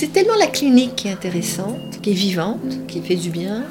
[0.00, 3.64] C'est tellement la clinique qui est intéressante, qui est vivante, qui fait du bien.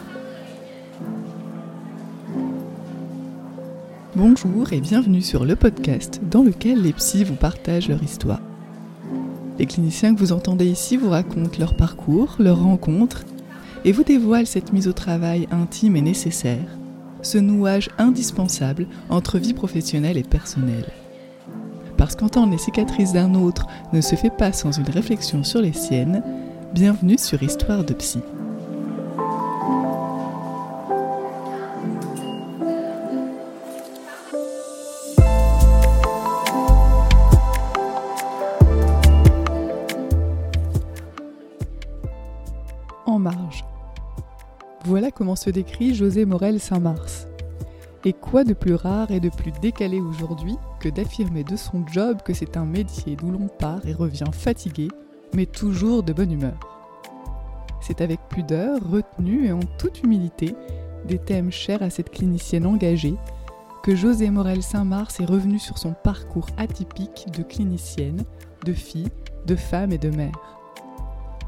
[4.14, 8.42] Bonjour et bienvenue sur le podcast dans lequel les psys vous partagent leur histoire.
[9.58, 13.24] Les cliniciens que vous entendez ici vous racontent leur parcours, leurs rencontres
[13.86, 16.78] et vous dévoilent cette mise au travail intime et nécessaire,
[17.22, 20.92] ce nouage indispensable entre vie professionnelle et personnelle.
[22.08, 25.74] Parce qu'entendre les cicatrices d'un autre ne se fait pas sans une réflexion sur les
[25.74, 26.24] siennes,
[26.74, 28.22] bienvenue sur Histoire de Psy.
[43.06, 43.66] En marge.
[44.86, 47.27] Voilà comment se décrit José Morel Saint-Mars.
[48.08, 52.22] Et quoi de plus rare et de plus décalé aujourd'hui que d'affirmer de son job
[52.24, 54.88] que c'est un métier d'où l'on part et revient fatigué,
[55.34, 56.58] mais toujours de bonne humeur.
[57.82, 60.56] C'est avec pudeur, retenue et en toute humilité,
[61.04, 63.16] des thèmes chers à cette clinicienne engagée,
[63.84, 68.24] que José Morel Saint-Mars est revenue sur son parcours atypique de clinicienne,
[68.64, 69.12] de fille,
[69.48, 70.58] de femme et de mère.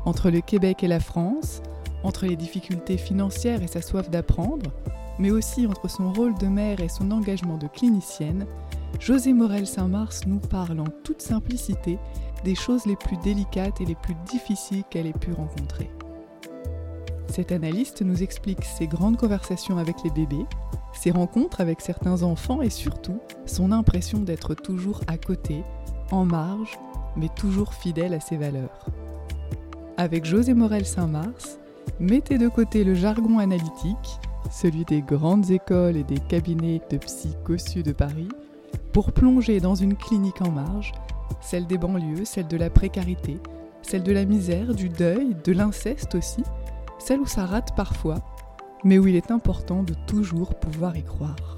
[0.03, 1.62] Entre le Québec et la France,
[2.03, 4.73] entre les difficultés financières et sa soif d'apprendre,
[5.20, 8.48] mais aussi entre son rôle de mère et son engagement de clinicienne,
[9.00, 12.00] José Morel Saint-Mars nous parle en toute simplicité
[12.44, 15.92] des choses les plus délicates et les plus difficiles qu'elle ait pu rencontrer.
[17.28, 20.45] Cette analyste nous explique ses grandes conversations avec les bébés,
[20.94, 25.64] ses rencontres avec certains enfants et surtout son impression d'être toujours à côté,
[26.12, 26.80] en marge,
[27.16, 28.86] mais toujours fidèle à ses valeurs.
[29.97, 31.59] Avec José Morel Saint-Mars,
[32.00, 37.36] mettez de côté le jargon analytique celui des grandes écoles et des cabinets de psy
[37.83, 38.30] de Paris,
[38.94, 40.91] pour plonger dans une clinique en marge,
[41.41, 43.38] celle des banlieues, celle de la précarité,
[43.81, 46.44] celle de la misère, du deuil, de l'inceste aussi,
[46.97, 48.17] celle où ça rate parfois,
[48.83, 51.57] mais où il est important de toujours pouvoir y croire.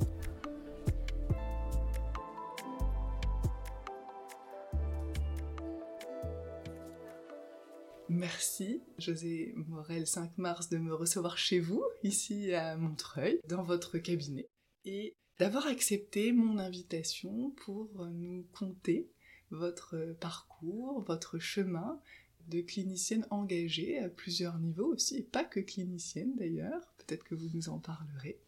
[8.14, 14.00] Merci, José Morel 5 mars, de me recevoir chez vous, ici à Montreuil, dans votre
[14.00, 14.50] cabinet,
[14.84, 19.10] et d'avoir accepté mon invitation pour nous conter
[19.50, 22.02] votre parcours, votre chemin
[22.50, 27.50] de clinicienne engagée à plusieurs niveaux aussi, et pas que clinicienne d'ailleurs, peut-être que vous
[27.54, 28.42] nous en parlerez.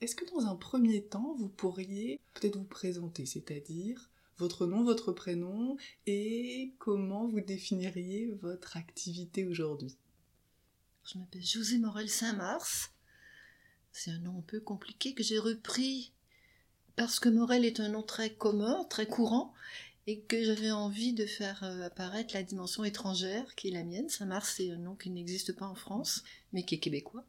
[0.00, 5.12] Est-ce que dans un premier temps, vous pourriez peut-être vous présenter, c'est-à-dire votre nom, votre
[5.12, 5.76] prénom
[6.06, 9.96] et comment vous définiriez votre activité aujourd'hui.
[11.04, 12.90] Je m'appelle José Morel Saint-Mars.
[13.92, 16.12] C'est un nom un peu compliqué que j'ai repris
[16.96, 19.54] parce que Morel est un nom très commun, très courant,
[20.06, 24.08] et que j'avais envie de faire euh, apparaître la dimension étrangère qui est la mienne.
[24.08, 27.24] Saint-Mars, c'est un nom qui n'existe pas en France, mais qui est québécois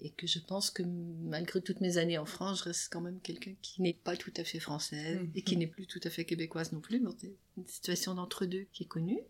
[0.00, 3.20] et que je pense que malgré toutes mes années en France, je reste quand même
[3.20, 5.60] quelqu'un qui n'est pas tout à fait française et qui mhm.
[5.60, 7.02] n'est plus tout à fait québécoise non plus.
[7.18, 9.20] c'est une situation d'entre-deux qui est connue.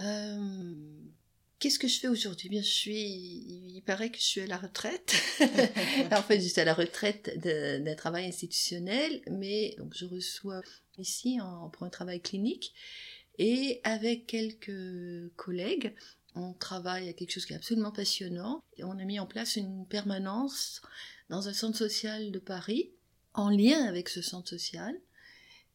[0.00, 0.74] Euh,
[1.58, 2.48] qu'est-ce que je fais aujourd'hui?
[2.48, 2.94] Bien, je suis.
[2.96, 5.14] Il paraît que je suis à la retraite.
[5.40, 10.62] en fait, je suis à la retraite d'un travail institutionnel, mais donc je reçois
[10.98, 12.74] ici en, pour un travail clinique
[13.38, 15.94] et avec quelques collègues,
[16.34, 18.62] on travaille à quelque chose qui est absolument passionnant.
[18.76, 20.80] Et on a mis en place une permanence
[21.28, 22.90] dans un centre social de Paris,
[23.34, 24.94] en lien avec ce centre social.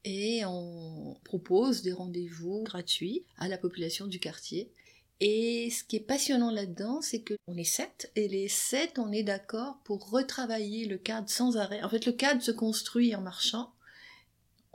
[0.04, 4.72] Et on propose des rendez-vous gratuits à la population du quartier.
[5.20, 9.24] Et ce qui est passionnant là-dedans, c'est qu'on est sept, et les sept, on est
[9.24, 11.82] d'accord pour retravailler le cadre sans arrêt.
[11.84, 13.72] En fait, le cadre se construit en marchant,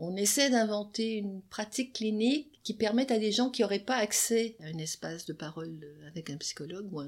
[0.02, 4.56] on essaie d'inventer une pratique clinique qui permette à des gens qui n'auraient pas accès
[4.60, 7.00] à un espace de parole avec un psychologue ou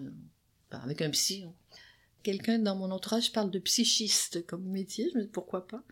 [0.71, 1.45] avec un psy.
[1.47, 1.53] Hein.
[2.23, 5.83] Quelqu'un dans mon entourage parle de psychiste comme métier, je me dis pourquoi pas.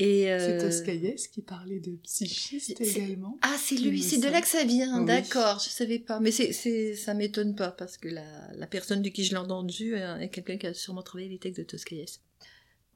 [0.00, 0.58] Et euh...
[0.58, 3.38] C'est Toscaïès qui parlait de psychiste également.
[3.42, 6.18] Ah, c'est lui, c'est de là que ça vient, d'accord, je savais pas.
[6.18, 9.36] Mais c'est, c'est, ça m'étonne pas parce que la, la personne de qui je l'ai
[9.36, 12.20] entendu est quelqu'un qui a sûrement travaillé les textes de Toscaïès.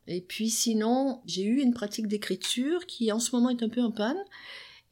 [0.06, 3.80] Et puis sinon, j'ai eu une pratique d'écriture qui en ce moment est un peu
[3.80, 4.18] en panne.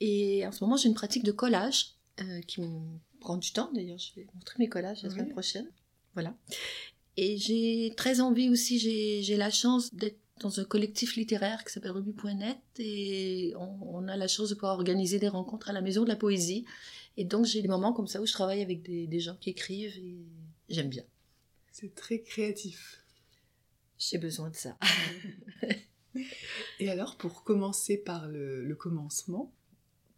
[0.04, 2.80] Et en ce moment, j'ai une pratique de collage euh, qui me
[3.20, 3.70] prend du temps.
[3.72, 5.70] D'ailleurs, je vais montrer mes collages la semaine prochaine.
[6.14, 6.36] Voilà.
[7.16, 11.92] Et j'ai très envie aussi, j'ai la chance d'être dans un collectif littéraire qui s'appelle
[11.92, 16.08] Ruby.net et on, a la chance de pouvoir organiser des rencontres à la Maison de
[16.08, 16.64] la Poésie.
[17.16, 19.50] Et donc j'ai des moments comme ça où je travaille avec des, des gens qui
[19.50, 20.18] écrivent et
[20.68, 21.04] j'aime bien.
[21.70, 23.04] C'est très créatif.
[23.98, 24.76] J'ai besoin de ça.
[26.80, 29.52] Et alors, pour commencer par le, commencement,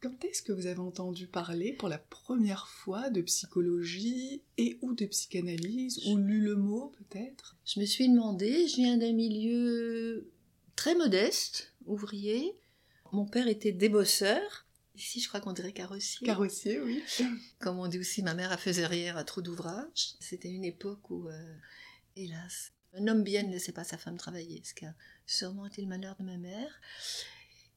[0.04, 4.92] Quand est-ce que vous avez entendu parler pour la première fois de psychologie et ou
[4.92, 7.56] de psychanalyse ou lu le mot peut-être?
[7.64, 10.30] Je me suis demandé, je viens d'un milieu
[10.76, 12.54] très modeste, ouvrier.
[13.12, 14.66] Mon père était débosseur.
[14.94, 16.26] Ici, je crois qu'on dirait carrossier.
[16.26, 17.02] Carrossier, oui.
[17.58, 20.16] Comme on dit aussi, ma mère a fait derrière à trop d'ouvrages.
[20.20, 21.54] C'était une époque où, euh,
[22.14, 24.94] hélas, un homme bien ne laissait pas sa femme travailler, ce qui a
[25.26, 26.78] sûrement été le malheur de ma mère.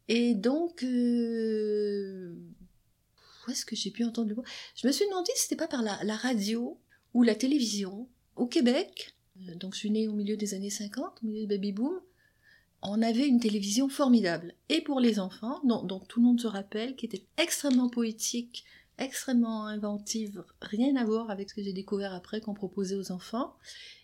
[0.08, 2.36] Et donc, euh,
[3.48, 4.44] où est-ce que j'ai pu entendre le mot?
[4.76, 6.80] Je me suis demandé si c'était pas par la, radio
[7.14, 8.08] ou la télévision.
[8.36, 9.16] Au Québec,
[9.50, 12.00] euh, donc je suis née au milieu des années 50, au milieu du baby-boom,
[12.84, 14.54] on avait une télévision formidable.
[14.70, 18.64] Et pour les enfants, dont, dont, tout le monde se rappelle, qui était extrêmement poétique,
[19.00, 23.56] extrêmement inventive, rien à voir avec ce que j'ai découvert après qu'on proposait aux enfants.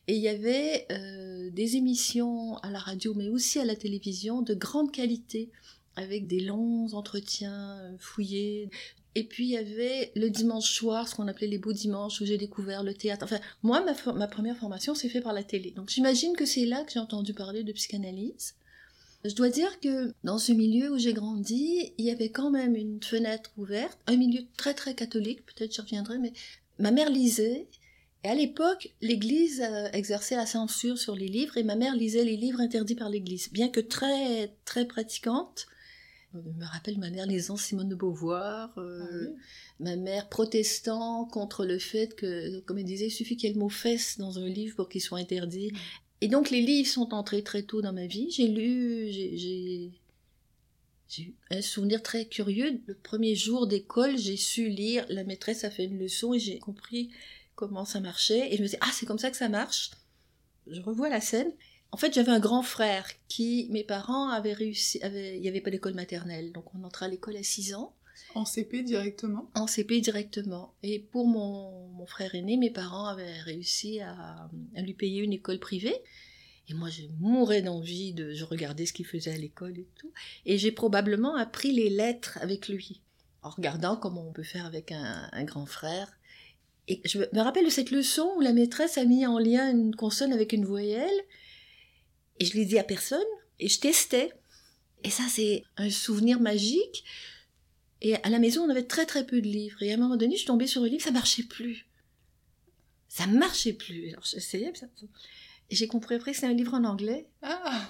[0.08, 4.42] Et il y avait euh, des émissions à la radio, mais aussi à la télévision,
[4.42, 5.50] de grande qualité
[5.96, 8.70] avec des longs entretiens euh, fouillés.
[9.16, 12.26] Et puis il y avait le dimanche soir, ce qu'on appelait les beaux dimanches, où
[12.26, 13.26] j'ai découvert le théâtre.
[13.26, 15.72] Enfin, moi, ma, ma première formation s'est faite par la télé.
[15.72, 18.56] Donc j'imagine que c'est là que j'ai entendu parler de psychanalyse.
[19.26, 22.76] Je dois dire que dans ce milieu où j'ai grandi, il y avait quand même
[22.76, 26.34] une fenêtre ouverte, un milieu très très catholique, peut-être j'y reviendrai, mais
[26.78, 27.68] ma mère lisait,
[28.26, 32.26] et à l'époque, l'Église euh, exerçait la censure sur les livres, et ma mère lisait
[32.26, 35.68] les livres interdits par l'Église, bien que très très pratiquante.
[36.34, 39.36] Je me rappelle ma mère lisant Simone de Beauvoir, euh, ah oui.
[39.80, 43.54] ma mère protestant contre le fait que, comme elle disait, il suffit qu'il y ait
[43.54, 45.72] le mot fesse dans un livre pour qu'il soit interdit.
[46.22, 48.32] Et donc les livres sont entrés très tôt dans ma vie.
[48.32, 49.92] J'ai lu, j'ai
[51.20, 52.82] eu un souvenir très curieux.
[52.88, 55.06] Le premier jour d'école, j'ai su lire.
[55.10, 57.12] La maîtresse a fait une leçon et j'ai compris
[57.56, 58.52] comment ça marchait.
[58.52, 59.92] Et je me disais, ah, c'est comme ça que ça marche.
[60.68, 61.52] Je revois la scène.
[61.94, 65.62] En fait, j'avais un grand frère qui, mes parents avaient réussi, avaient, il n'y avait
[65.62, 67.94] pas d'école maternelle, donc on entrait à l'école à 6 ans.
[68.34, 70.74] En CP directement En CP directement.
[70.82, 75.34] Et pour mon, mon frère aîné, mes parents avaient réussi à, à, lui payer une
[75.34, 75.96] école privée.
[76.68, 78.34] Et moi, je mourais d'envie de.
[78.34, 80.12] Je regardais ce qu'il faisait à l'école et tout.
[80.48, 83.02] Et j'ai probablement appris les lettres avec lui,
[83.44, 86.12] en regardant comment on peut faire avec un, un grand frère.
[86.88, 89.96] Et je me rappelle de cette leçon où la maîtresse a mis en lien une
[89.96, 91.22] consonne avec une voyelle.
[92.40, 93.20] Et je l'ai dit à personne.
[93.60, 94.32] Et je testais.
[95.04, 97.04] Et ça, c'est un souvenir magique.
[98.02, 99.82] Et à la maison, on avait très très peu de livres.
[99.82, 101.88] Et à un moment donné, je suis tombée sur un livre, ça marchait plus.
[103.08, 104.10] Ça marchait plus.
[104.10, 104.88] Alors j'essayais, ça...
[105.70, 107.28] et j'ai compris après que c'est un livre en anglais.
[107.42, 107.88] Ah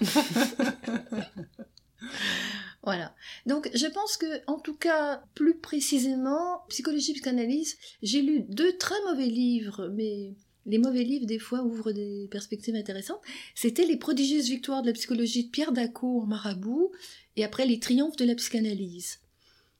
[2.82, 3.14] Voilà.
[3.46, 9.00] Donc je pense que, en tout cas, plus précisément, psychologie, psychanalyse, j'ai lu deux très
[9.06, 10.34] mauvais livres, mais
[10.66, 13.20] les mauvais livres, des fois, ouvrent des perspectives intéressantes.
[13.54, 16.90] C'était Les prodigieuses victoires de la psychologie de Pierre Daco en marabout,
[17.36, 19.18] et après Les triomphes de la psychanalyse.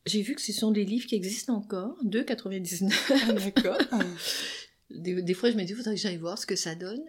[0.06, 2.92] J'ai vu que ce sont des livres qui existent encore, 2,99.
[3.10, 3.78] Ah, D'accord.
[4.90, 7.02] des, des, fois, je me dis, il faudrait que j'aille voir ce que ça donne.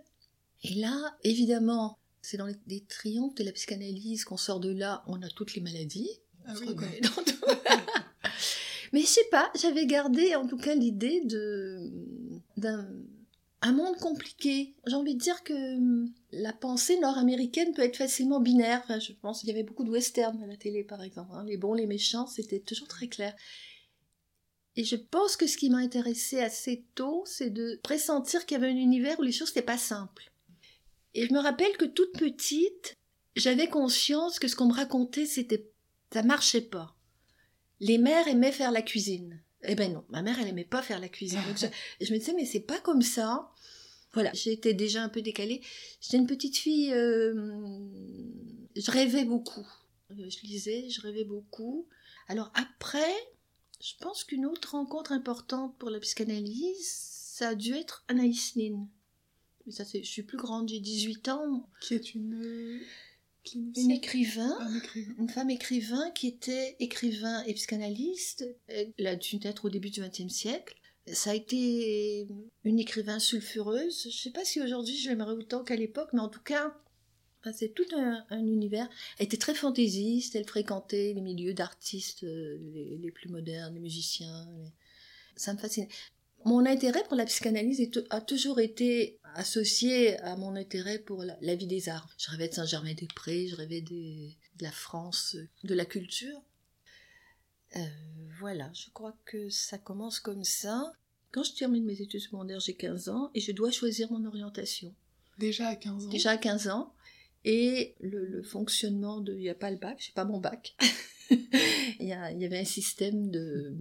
[0.63, 5.03] Et là, évidemment, c'est dans les, les, triomphes de la psychanalyse qu'on sort de là,
[5.07, 6.09] on a toutes les maladies.
[6.47, 7.45] Ah on oui, dans tout.
[8.93, 11.91] Mais je sais pas, j'avais gardé en tout cas l'idée de
[12.55, 12.87] d'un
[13.61, 14.75] un monde compliqué.
[14.85, 15.77] J'ai envie de dire que
[16.31, 18.83] la pensée nord-américaine peut être facilement binaire.
[18.99, 21.31] Je pense qu'il y avait beaucoup de westerns à la télé, par exemple.
[21.33, 21.45] Hein.
[21.45, 23.35] Les bons, les méchants, c'était toujours très clair.
[24.75, 28.61] Et je pense que ce qui m'a intéressé assez tôt, c'est de pressentir qu'il y
[28.61, 30.31] avait un univers où les choses n'étaient pas simples.
[31.13, 32.97] Et je me rappelle que toute petite,
[33.35, 35.71] j'avais conscience que ce qu'on me racontait, c'était
[36.11, 36.95] ça marchait pas.
[37.81, 39.41] Les mères aimaient faire la cuisine.
[39.67, 41.39] Eh ben non, ma mère, elle aimait pas faire la cuisine.
[41.47, 41.67] Donc je,
[42.05, 43.51] je me disais, mais c'est pas comme ça.
[44.13, 45.61] Voilà, j'étais déjà un peu décalée.
[45.99, 47.33] J'étais une petite fille, euh,
[48.75, 49.67] je rêvais beaucoup.
[50.09, 51.87] Je lisais, je rêvais beaucoup.
[52.27, 53.13] Alors après,
[53.81, 58.87] je pense qu'une autre rencontre importante pour la psychanalyse, ça a dû être Anaïs Nin.
[59.65, 61.69] Mais ça, je suis plus grande, j'ai 18 ans.
[61.81, 62.79] Qui est une
[63.53, 68.45] une écrivain, un écrivain, une femme écrivain qui était écrivain et psychanalyste.
[68.67, 70.75] Elle a dû naître au début du XXe siècle.
[71.11, 72.27] Ça a été
[72.63, 74.03] une écrivain sulfureuse.
[74.03, 76.75] Je ne sais pas si aujourd'hui je l'aimerais autant qu'à l'époque, mais en tout cas,
[77.53, 78.89] c'est tout un, un, univers.
[79.19, 84.47] Elle était très fantaisiste, elle fréquentait les milieux d'artistes les, les, plus modernes, les musiciens.
[84.57, 84.71] Les...
[85.35, 85.89] Ça me fascinait.
[86.45, 91.37] Mon intérêt pour la psychanalyse est, a toujours été associé à mon intérêt pour la,
[91.41, 92.07] la vie des arts.
[92.17, 94.29] Je rêvais de Saint-Germain-des-Prés, je rêvais de
[94.61, 96.39] la France, de la culture.
[97.75, 97.79] Euh,
[98.39, 100.93] voilà, je crois que ça commence comme ça.
[101.31, 104.93] Quand je termine mes études secondaires, j'ai 15 ans et je dois choisir mon orientation.
[105.39, 106.09] Déjà à 15 ans?
[106.09, 106.93] Déjà à 15 ans.
[107.43, 109.33] Et le, le fonctionnement de...
[109.33, 110.75] Il n'y a pas le bac, j'ai pas mon bac.
[111.31, 113.75] il, y a- il y avait un système de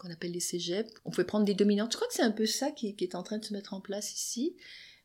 [0.00, 0.90] qu'on appelle les cégeps.
[1.04, 1.92] On pouvait prendre des dominantes.
[1.92, 3.80] Je crois que c'est un peu ça qui, est en train de se mettre en
[3.80, 4.56] place ici.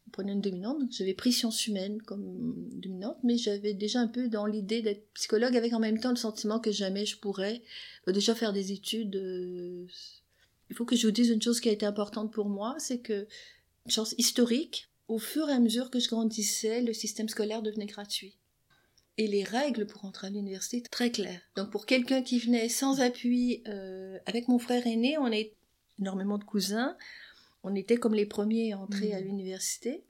[0.07, 0.81] On prenait une dominante.
[0.91, 5.57] J'avais pris sciences humaines comme dominante, mais j'avais déjà un peu dans l'idée d'être psychologue
[5.57, 7.61] avec en même temps le sentiment que jamais je pourrais
[8.07, 9.15] euh, déjà faire des études.
[9.15, 9.85] euh,
[10.69, 12.99] Il faut que je vous dise une chose qui a été importante pour moi, c'est
[12.99, 13.27] que,
[13.87, 18.37] chance historique, au fur et à mesure que je grandissais, le système scolaire devenait gratuit.
[19.17, 21.41] Et les règles pour entrer à l'université très claires.
[21.55, 25.53] Donc pour quelqu'un qui venait sans appui, euh, avec mon frère aîné, on est
[25.99, 26.97] énormément de cousins,
[27.63, 30.03] on était comme les premiers à entrer à l'université.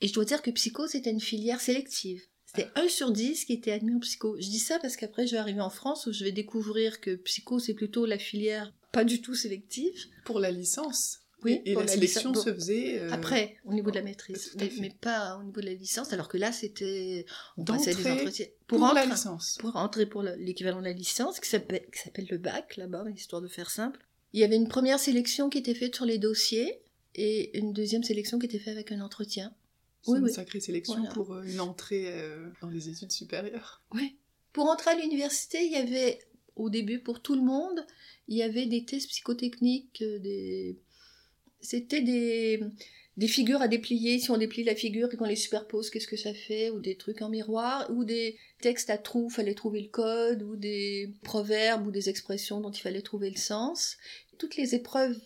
[0.00, 2.22] Et je dois dire que psycho, c'était une filière sélective.
[2.44, 4.36] C'était 1 sur 10 qui était admis en psycho.
[4.38, 7.16] Je dis ça parce qu'après, je vais arriver en France où je vais découvrir que
[7.16, 10.06] psycho, c'est plutôt la filière pas du tout sélective.
[10.24, 11.25] Pour la licence.
[11.44, 12.98] Oui, Et la la sélection se faisait.
[12.98, 16.28] euh, Après, au niveau de la maîtrise, mais, pas au niveau de la licence, alors
[16.28, 17.26] que là, c'était...
[17.56, 18.46] On passait des entretiens.
[18.66, 19.58] pour, Pour, la entrer- licence.
[19.60, 23.04] pour entrer pour le- l'équivalent de la licence, qui s'appelle qui s'appelle le bac, là-bas,
[23.14, 24.00] histoire de faire simple.
[24.32, 26.80] Il y avait une première sélection qui était faite sur les dossiers,
[27.14, 29.54] et une deuxième sélection qui était faite avec un entretien.
[30.02, 30.32] C'est Oui, une oui.
[30.32, 31.12] sacrée sélection Voilà.
[31.14, 33.82] pour euh, une entrée euh, dans les études supérieures.
[33.94, 34.14] Ouais.
[34.52, 36.18] Pour entrer à l'université, il y avait,
[36.56, 37.86] au début, pour tout le monde,
[38.28, 40.78] il y avait des tests psychotechniques, des...
[41.66, 42.60] C'était des,
[43.16, 44.20] des figures à déplier.
[44.20, 46.70] Si on déplie la figure et qu'on les superpose, qu'est-ce que ça fait?
[46.70, 50.54] Ou des trucs en miroir, ou des textes à trous, fallait trouver le code, ou
[50.54, 53.96] des proverbes ou des expressions dont il fallait trouver le sens?
[54.38, 55.18] Toutes les épreuves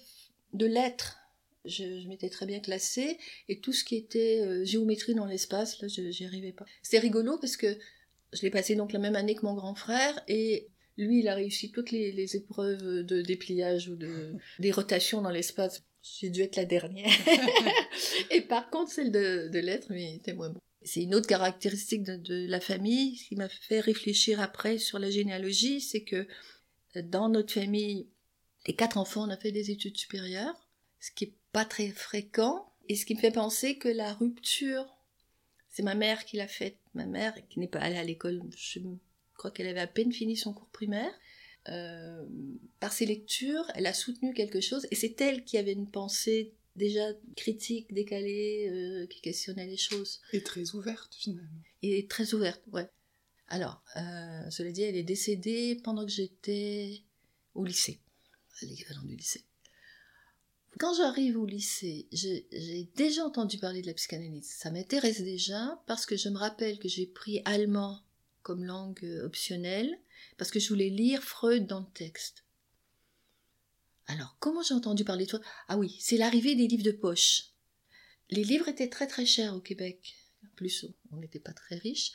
[0.55, 1.19] de lettres,
[1.67, 3.19] je, m'étais très bien classée,
[3.51, 6.65] et tout ce qui était euh, géométrie dans l'espace, là, je n'y arrivais pas.
[6.83, 7.77] C'était rigolo parce que
[8.33, 11.35] je l'ai passé donc la même année que mon grand frère et lui, il a
[11.35, 15.83] réussi toutes les, les épreuves de dépliage ou de des rotations dans l'espace.
[16.03, 17.11] J'ai dû être la dernière.
[18.31, 20.61] et par contre, celle de, de lettres, mais était moins bon.
[20.83, 24.99] C'est une autre caractéristique de, de la famille ce qui m'a fait réfléchir après sur
[24.99, 26.27] la généalogie, c'est que
[26.97, 28.09] euh, dans notre famille,
[28.67, 32.73] les quatre enfants, on a fait des études supérieures, ce qui est pas très fréquent,
[32.89, 34.87] et ce qui me fait penser que la rupture
[35.71, 36.79] c'est ma mère qui l'a faite.
[36.95, 38.81] Ma mère, qui n'est pas allée à l'école, je
[39.37, 41.13] crois qu'elle avait à peine fini son cours primaire.
[41.71, 42.27] Euh,
[42.81, 46.55] par ses lectures, elle a soutenu quelque chose, et c'est elle qui avait une pensée
[46.77, 51.61] déjà critique, décalée, euh, qui questionnait les choses, Et très ouverte finalement.
[51.83, 52.89] et très ouverte, ouais.
[53.49, 57.03] Alors, euh, cela dit, elle est décédée pendant que j'étais
[57.55, 58.01] au lycée,
[58.63, 59.45] à l'équivalent du lycée.
[60.79, 64.49] Quand j'arrive au lycée, j'ai déjà entendu parler de la psychanalyse.
[64.51, 68.01] Ça m'intéresse déjà parce que je me rappelle que j'ai pris allemand
[68.43, 69.99] comme langue optionnelle
[70.37, 72.45] parce que je voulais lire Freud dans le texte.
[74.07, 75.45] Alors, comment j'ai entendu parler de Freud?
[75.69, 77.51] Ah oui, c'est l'arrivée des livres de poche.
[78.31, 80.17] Les livres étaient très très chers au Québec.
[80.45, 82.13] En plus, on n'était pas très riches.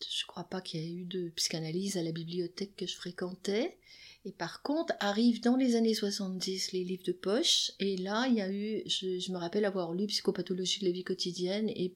[0.00, 3.78] Je crois pas qu'il y ait eu de psychanalyse à la bibliothèque que je fréquentais.
[4.24, 7.72] Et par contre, arrivent dans les années 70 les livres de poche.
[7.78, 10.92] Et là, il y a eu, je, je me rappelle avoir lu Psychopathologie de la
[10.92, 11.94] vie quotidienne et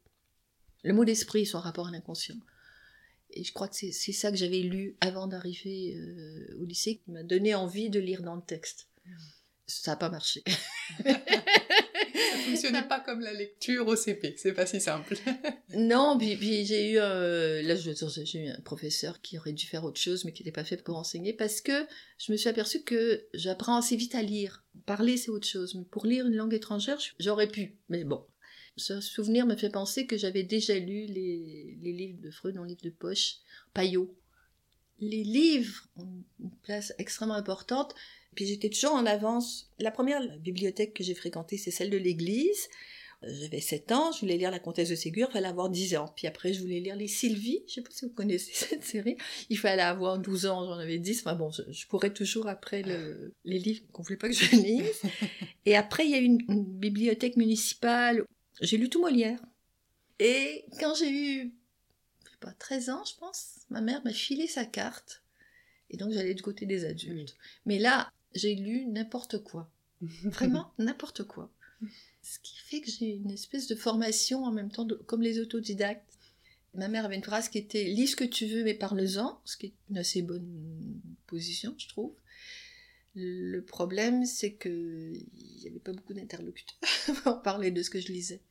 [0.82, 2.36] le mot d'esprit, son rapport à l'inconscient.
[3.30, 7.10] Et je crois que c'est ça que j'avais lu avant d'arriver euh, au lycée qui
[7.10, 8.88] m'a donné envie de lire dans le texte.
[9.66, 10.42] Ça n'a pas marché.
[11.04, 15.16] Ça fonctionnait pas comme la lecture au CP, c'est pas si simple.
[15.74, 19.84] Non, puis, puis j'ai eu, euh, là j'ai eu un professeur qui aurait dû faire
[19.84, 21.86] autre chose, mais qui n'était pas fait pour enseigner, parce que
[22.18, 24.64] je me suis aperçue que j'apprends assez vite à lire.
[24.86, 28.24] Parler, c'est autre chose, mais pour lire une langue étrangère, j'aurais pu, mais bon.
[28.76, 32.64] Ce souvenir me fait penser que j'avais déjà lu les, les livres de Freud en
[32.64, 33.36] livre de poche,
[33.72, 34.14] Payot.
[35.00, 37.94] Les livres ont une place extrêmement importante,
[38.34, 39.70] puis j'étais toujours en avance.
[39.78, 42.68] La première bibliothèque que j'ai fréquentée, c'est celle de l'église.
[43.24, 45.96] Euh, J'avais 7 ans, je voulais lire La Comtesse de Ségur, il fallait avoir 10
[45.96, 46.12] ans.
[46.14, 49.16] Puis après, je voulais lire Les Sylvie, je sais pas si vous connaissez cette série.
[49.48, 51.20] Il fallait avoir 12 ans, j'en avais 10.
[51.20, 54.50] Enfin bon, je, je pourrais toujours après le- les livres qu'on voulait pas que je
[54.56, 55.00] lise.
[55.66, 58.22] Et après, il y a eu une, une bibliothèque municipale.
[58.60, 59.40] J'ai lu tout Molière.
[60.18, 61.54] Et quand j'ai eu,
[62.24, 65.22] je sais pas, 13 ans, je pense, ma mère m'a filé sa carte.
[65.90, 67.36] Et donc, j'allais du côté des adultes.
[67.66, 69.70] Mais là, j'ai lu n'importe quoi.
[70.00, 71.50] Vraiment n'importe quoi.
[72.22, 75.38] Ce qui fait que j'ai une espèce de formation en même temps, de- comme les
[75.38, 76.02] autodidactes.
[76.74, 79.56] Ma mère avait une phrase qui était Lis ce que tu veux, mais parle-en, ce
[79.56, 82.12] qui est une assez bonne position, je trouve.
[83.16, 86.78] Le problème, c'est que il n'y avait pas beaucoup d'interlocuteurs
[87.24, 88.42] pour parler de ce que je lisais.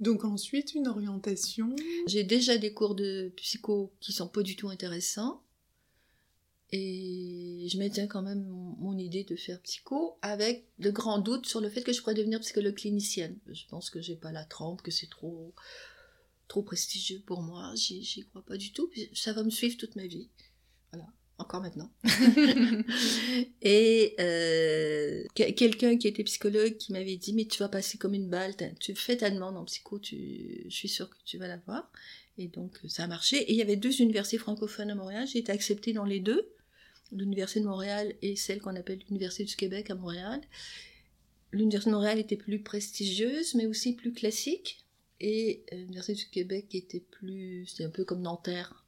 [0.00, 1.74] Donc ensuite, une orientation.
[2.08, 5.42] J'ai déjà des cours de psycho qui sont pas du tout intéressants.
[6.72, 11.46] Et je maintiens quand même mon, mon idée de faire psycho avec de grands doutes
[11.46, 13.38] sur le fait que je pourrais devenir psychologue clinicienne.
[13.46, 15.54] Je pense que j'ai pas la trempe, que c'est trop
[16.48, 18.90] trop prestigieux pour moi, j'y crois pas du tout.
[19.14, 20.28] Ça va me suivre toute ma vie.
[21.38, 21.90] Encore maintenant.
[23.62, 28.14] Et euh, que- quelqu'un qui était psychologue qui m'avait dit Mais tu vas passer comme
[28.14, 31.48] une balle, tu fais ta demande en psycho, tu, je suis sûre que tu vas
[31.48, 31.90] l'avoir.
[32.38, 33.38] Et donc ça a marché.
[33.38, 36.48] Et il y avait deux universités francophones à Montréal, j'ai été acceptée dans les deux,
[37.12, 40.40] l'Université de Montréal et celle qu'on appelle l'Université du Québec à Montréal.
[41.52, 44.84] L'Université de Montréal était plus prestigieuse, mais aussi plus classique.
[45.20, 47.66] Et euh, l'Université du Québec était plus.
[47.66, 48.84] C'était un peu comme Nanterre,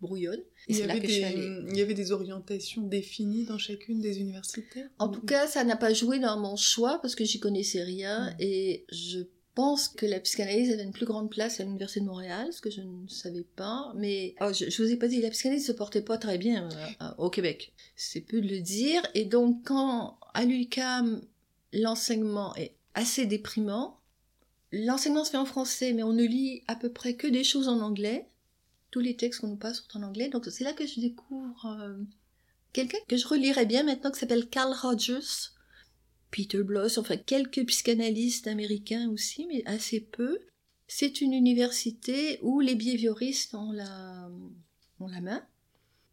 [0.00, 0.40] brouillonne.
[0.68, 1.58] Et Il y, c'est là avait que je suis des, allée.
[1.70, 5.76] il y avait des orientations définies dans chacune des universités En tout cas, ça n'a
[5.76, 8.36] pas joué dans mon choix parce que j'y connaissais rien Mm.
[8.40, 9.20] et je
[9.54, 12.70] pense que la psychanalyse avait une plus grande place à l'Université de Montréal, ce que
[12.70, 13.92] je ne savais pas.
[13.96, 16.68] Mais oh, je, je vous ai pas dit, la psychanalyse se portait pas très bien
[16.70, 17.72] euh, euh, au Québec.
[17.96, 19.02] C'est peu de le dire.
[19.14, 21.22] Et donc, quand à l'UQAM,
[21.72, 23.98] l'enseignement est assez déprimant,
[24.70, 27.66] l'enseignement se fait en français, mais on ne lit à peu près que des choses
[27.66, 28.28] en anglais.
[28.90, 30.28] Tous les textes qu'on nous passe sont en anglais.
[30.28, 31.96] Donc, c'est là que je découvre euh,
[32.72, 35.52] quelqu'un que je relirais bien maintenant qui s'appelle Carl Rogers,
[36.30, 40.38] Peter Bloss, enfin quelques psychanalystes américains aussi, mais assez peu.
[40.86, 44.30] C'est une université où les behavioristes ont la,
[45.00, 45.42] ont la main.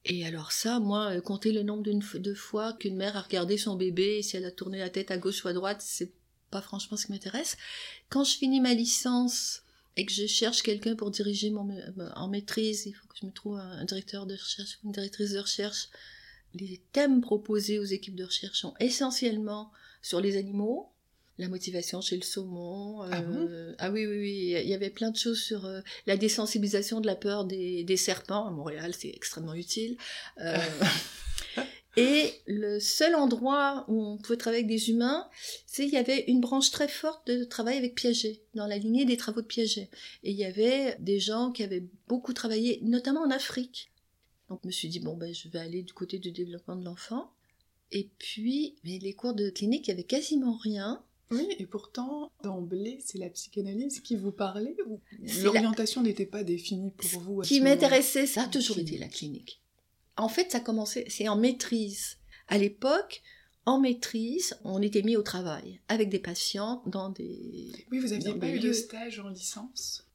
[0.04, 3.76] Et alors ça, moi, euh, compter le nombre de fois qu'une mère a regardé son
[3.76, 6.12] bébé et si elle a tourné la tête à gauche ou à droite, c'est
[6.52, 7.58] pas franchement ce qui m'intéresse.
[8.10, 9.64] Quand je finis ma licence
[9.98, 13.26] et que je cherche quelqu'un pour diriger mon, ma- en maîtrise, il faut que je
[13.26, 15.90] me trouve un, directeur de recherche, une directrice de recherche.
[16.54, 19.72] Les thèmes proposés aux équipes de recherche sont essentiellement
[20.02, 20.90] sur les animaux,
[21.38, 23.02] la motivation chez le saumon.
[23.02, 26.16] Ah euh, ah oui, oui, oui, il y avait plein de choses sur euh, la
[26.16, 28.48] désensibilisation de la peur des, des serpents.
[28.48, 29.98] À Montréal, c'est extrêmement utile.
[30.40, 30.58] Euh,
[31.98, 35.30] et le seul endroit où on pouvait travailler avec des humains,
[35.66, 39.06] c'est il y avait une branche très forte de travail avec Piaget, dans la lignée
[39.06, 39.90] des travaux de Piaget.
[40.24, 43.92] Et il y avait des gens qui avaient beaucoup travaillé, notamment en Afrique.
[44.50, 46.84] Donc je me suis dit, bon, ben, je vais aller du côté du développement de
[46.84, 47.32] l'enfant.
[47.92, 51.02] Et puis, mais les cours de clinique, il y avait quasiment rien.
[51.32, 55.00] Oui, et pourtant, d'emblée, c'est la psychanalyse qui vous parlait ou
[55.42, 59.08] l'orientation n'était pas définie pour vous à Ce qui m'intéressait, ça a toujours été la
[59.08, 59.62] clinique.
[60.18, 62.18] En fait, ça commençait, c'est en maîtrise.
[62.48, 63.22] À l'époque,
[63.66, 67.72] en maîtrise, on était mis au travail avec des patients dans des...
[67.92, 70.06] Oui, vous aviez Dans pas eu de stage en licence?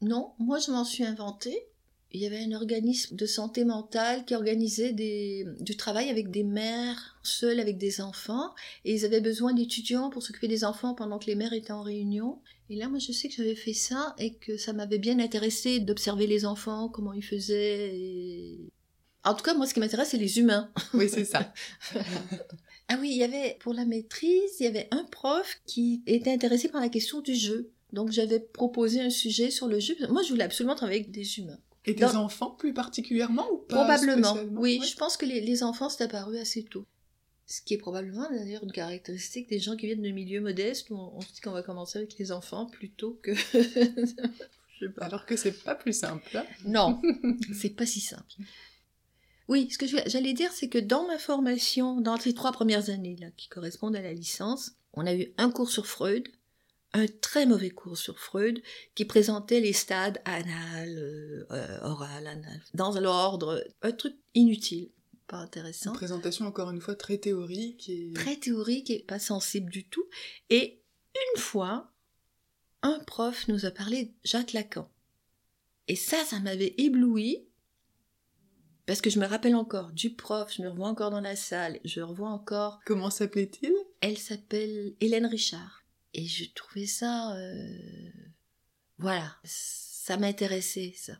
[0.00, 1.66] Non, moi je m'en suis inventée.
[2.12, 6.42] Il y avait un organisme de santé mentale qui organisait des, du travail avec des
[6.42, 8.52] mères seules avec des enfants
[8.84, 11.82] et ils avaient besoin d'étudiants pour s'occuper des enfants pendant que les mères étaient en
[11.82, 12.40] réunion.
[12.68, 15.78] Et là, moi je sais que j'avais fait ça et que ça m'avait bien intéressé
[15.80, 17.94] d'observer les enfants, comment ils faisaient.
[17.96, 18.69] et-
[19.24, 20.70] En tout cas, moi ce qui m'intéresse, c'est les humains.
[20.94, 21.52] Oui, c'est ça.
[22.92, 26.32] Ah oui, il y avait, pour la maîtrise, il y avait un prof qui était
[26.32, 27.70] intéressé par la question du jeu.
[27.92, 29.94] Donc j'avais proposé un sujet sur le jeu.
[30.08, 31.60] Moi, je voulais absolument travailler avec des humains.
[31.86, 34.36] Et des enfants plus particulièrement ou pas Probablement.
[34.54, 34.86] Oui, Ouais.
[34.86, 36.84] je pense que les, les enfants, c'est apparu assez tôt.
[37.46, 40.96] Ce qui est probablement d'ailleurs une caractéristique des gens qui viennent de milieux modestes où
[40.96, 43.34] on, on se dit qu'on va commencer avec les enfants plutôt que.
[43.54, 43.54] je
[44.80, 45.04] sais pas.
[45.04, 46.36] Alors que c'est pas plus simple.
[46.36, 46.44] hein.
[46.64, 47.00] Non,
[47.54, 48.24] c'est pas si simple.
[49.50, 53.16] Oui, ce que j'allais dire, c'est que dans ma formation, dans ces trois premières années
[53.16, 56.28] là, qui correspondent à la licence, on a eu un cours sur Freud,
[56.92, 58.62] un très mauvais cours sur Freud,
[58.94, 64.92] qui présentait les stades anal, euh, euh, oral, anal, dans l'ordre, un truc inutile,
[65.26, 69.68] pas intéressant, Une présentation encore une fois très théorique et très théorique et pas sensible
[69.68, 70.04] du tout.
[70.50, 70.80] Et
[71.34, 71.92] une fois,
[72.82, 74.88] un prof nous a parlé de Jacques Lacan.
[75.88, 77.48] Et ça, ça m'avait ébloui.
[78.90, 81.78] Parce que je me rappelle encore du prof, je me revois encore dans la salle,
[81.84, 82.80] je revois encore.
[82.84, 83.72] comment s'appelait-il?
[84.00, 85.84] Elle s'appelle Hélène Richard.
[86.12, 87.36] Et je trouvais ça.
[87.36, 87.78] euh,
[88.98, 91.12] Voilà, ça m'intéressait, ça.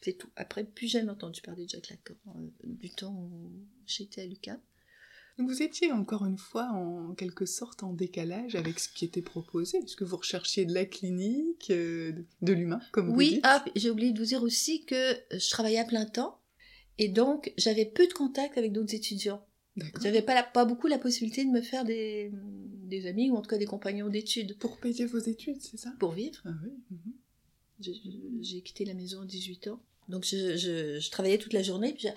[0.00, 0.30] C'est tout.
[0.36, 3.50] Après, plus jamais entendu parler de Jacques Lacan, euh, du temps où
[3.86, 4.56] j'étais à.
[5.36, 9.20] Donc Vous étiez encore une fois en quelque sorte en décalage avec ce qui était
[9.20, 13.40] proposé, puisque vous recherchiez de la clinique, euh, de l'humain, comme vous Oui, dites?
[13.44, 16.38] ah, j'ai oublié de vous dire aussi que je travaillais à plein temps
[16.98, 19.44] et donc j'avais peu de contact avec d'autres étudiants.
[20.02, 22.30] J'avais pas, la- pas beaucoup la possibilité de me faire des,
[22.84, 25.92] des amis ou en tout cas des compagnons d'études Pour payer vos études, c'est ça?
[25.98, 26.42] Pour vivre.
[26.44, 26.72] Ah oui.
[26.90, 27.12] mhm.
[28.42, 29.82] J'ai- quitté la maison à 18 ans.
[30.08, 31.94] Donc je, je- je travaillais toute la journée.
[31.94, 32.08] puis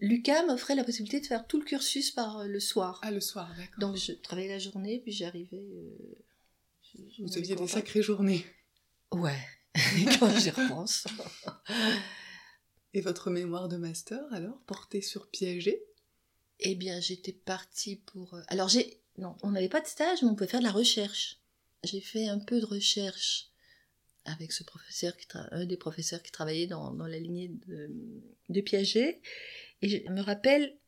[0.00, 3.00] L'UQAM m'offrait la possibilité de faire tout le cursus par euh, le soir.
[3.04, 3.78] Ah, le soir, d'accord.
[3.78, 5.56] Donc je travaillais la journée, puis j'arrivais...
[5.62, 6.18] euh,
[7.20, 8.44] Vous aviez des sacrées journées.
[9.12, 9.38] Ouais,
[10.18, 11.06] quand j'y repense.
[12.96, 15.84] Et votre mémoire de master, alors, portée sur Piaget?
[16.60, 18.32] Eh bien, j'étais partie pour.
[18.32, 19.02] euh, Alors, j'ai.
[19.18, 21.38] Non, on n'avait pas de stage, mais on pouvait faire de la recherche.
[21.84, 23.50] J'ai fait un peu de recherche
[24.24, 27.90] avec ce professeur, qui un des professeurs qui travaillait dans, dans la lignée de,
[28.48, 29.20] de Piaget.
[29.82, 30.78] Et je me rappelle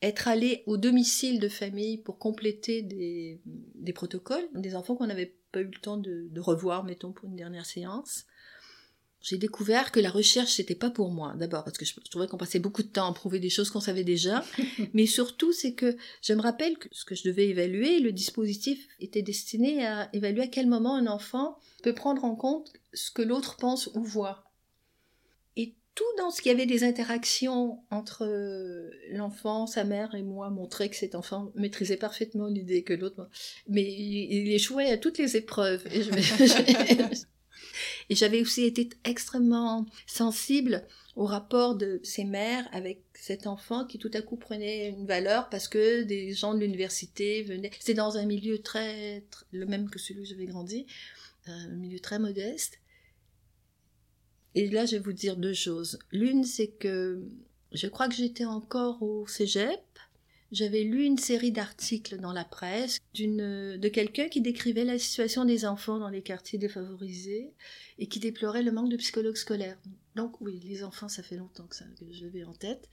[0.00, 5.34] être allé au domicile de famille pour compléter des, des protocoles, des enfants qu'on n'avait
[5.50, 8.26] pas eu le temps de, de, revoir, mettons, pour une dernière séance.
[9.22, 11.34] J'ai découvert que la recherche, c'était pas pour moi.
[11.36, 13.80] D'abord, parce que je, trouvais qu'on passait beaucoup de temps à prouver des choses qu'on
[13.80, 14.44] savait déjà.
[14.94, 18.88] mais surtout, c'est que je me rappelle que ce que je devais évaluer, le dispositif
[19.00, 23.22] était destiné à évaluer à quel moment un enfant peut prendre en compte ce que
[23.22, 24.44] l'autre pense ou voit
[25.94, 30.88] tout dans ce qui avait des interactions entre euh, l'enfant, sa mère et moi montrait
[30.88, 33.28] que cet enfant maîtrisait parfaitement l'idée que l'autre.
[33.68, 35.84] Mais il, échouait à toutes les épreuves.
[35.92, 36.02] Et
[38.10, 44.10] j'avais aussi été extrêmement sensible au rapport de ses mères avec cet enfant qui tout
[44.14, 47.70] à coup prenait une valeur parce que des gens de l'université venaient.
[47.78, 50.86] C'était dans un milieu très, très, le même que celui où j'avais grandi,
[51.46, 52.78] un milieu très modeste.
[54.54, 55.98] Et là, je vais vous dire deux choses.
[56.10, 57.22] L'une, c'est que
[57.72, 59.80] je crois que j'étais encore au cégep.
[60.52, 65.44] J'avais lu une série d'articles dans la presse d'une, de quelqu'un qui décrivait la situation
[65.44, 67.54] des enfants dans les quartiers défavorisés
[67.98, 69.78] et qui déplorait le manque de psychologues scolaires.
[70.14, 72.90] Donc oui, les enfants, ça fait longtemps que, ça, que je l'avais en tête.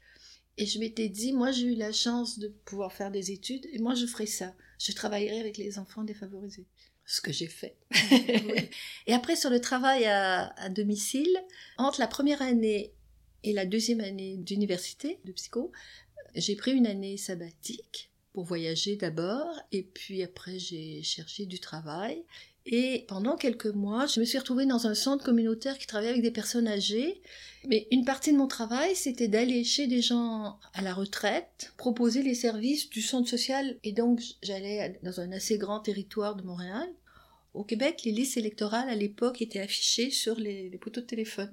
[0.57, 3.79] Et je m'étais dit, moi j'ai eu la chance de pouvoir faire des études et
[3.79, 4.55] moi je ferai ça.
[4.79, 6.65] Je travaillerai avec les enfants défavorisés
[7.09, 7.75] ce que j'ai fait.
[9.07, 11.35] et après, sur le travail à, domicile,
[11.79, 12.93] entre la première année
[13.43, 15.71] et la deuxième année d'université de psycho,
[16.35, 22.23] j'ai pris une année sabbatique pour voyager d'abord, et puis après j'ai cherché du travail.
[22.71, 26.21] Et pendant quelques mois, je me suis retrouvée dans un centre communautaire qui travaillait avec
[26.21, 27.19] des personnes âgées.
[27.67, 32.21] Mais une partie de mon travail, c'était d'aller chez des gens à la retraite, proposer
[32.21, 33.77] les services du centre social.
[33.83, 36.87] Et donc, j'allais dans un assez grand territoire de Montréal.
[37.55, 41.51] Au Québec, les listes électorales à l'époque étaient affichées sur les, poteaux de téléphone.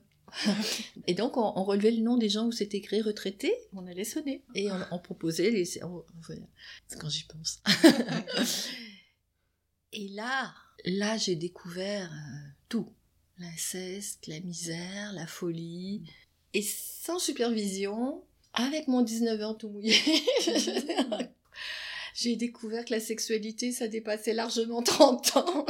[1.07, 4.45] Et donc, on, relevait le nom des gens où c'était écrit retraité, on allait sonner.
[4.55, 5.65] Et on, proposait les.
[5.65, 7.62] c'est quand j'y pense.
[9.93, 12.93] et là, là, j'ai découvert euh, tout.
[13.39, 16.03] L'inceste, la misère, la folie.
[16.55, 19.95] Et sans supervision, avec mon 19 ans tout mouillé,
[22.15, 25.67] j'ai découvert que la sexualité, ça dépassait largement 30 ans.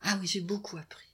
[0.00, 1.09] Ah oui, j'ai beaucoup appris.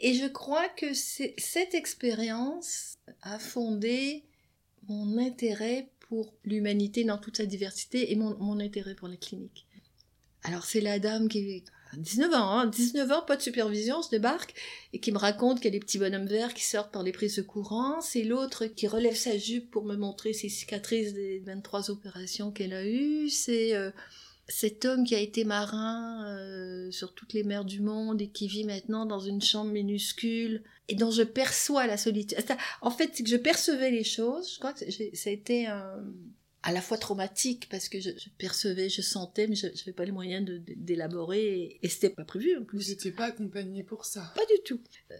[0.00, 4.24] Et je crois que cette expérience a fondé
[4.88, 9.66] mon intérêt pour l'humanité dans toute sa diversité et mon, intérêt pour la clinique.
[10.42, 11.62] Alors c'est la dame qui
[11.96, 14.54] 19 ans, hein, 19 ans, pas de supervision, se débarque
[14.92, 17.12] et qui me raconte qu'il y a des petits bonhommes verts qui sortent par les
[17.12, 18.00] prises de courant.
[18.00, 22.72] C'est l'autre qui relève sa jupe pour me montrer ses cicatrices des 23 opérations qu'elle
[22.72, 23.28] a eues.
[23.28, 23.90] C'est euh,
[24.50, 28.48] cet homme qui a été marin euh, sur toutes les mers du monde et qui
[28.48, 32.38] vit maintenant dans une chambre minuscule et dont je perçois la solitude.
[32.82, 34.52] En fait, c'est que je percevais les choses.
[34.54, 36.04] Je crois que ça a été un
[36.62, 40.12] à la fois traumatique parce que je, percevais, je sentais, mais je n'avais pas les
[40.12, 42.78] moyens d'élaborer et, et c'était pas prévu en plus.
[42.78, 44.80] Vous n'étiez pas accompagné pour ça Pas du tout.
[45.10, 45.16] Euh,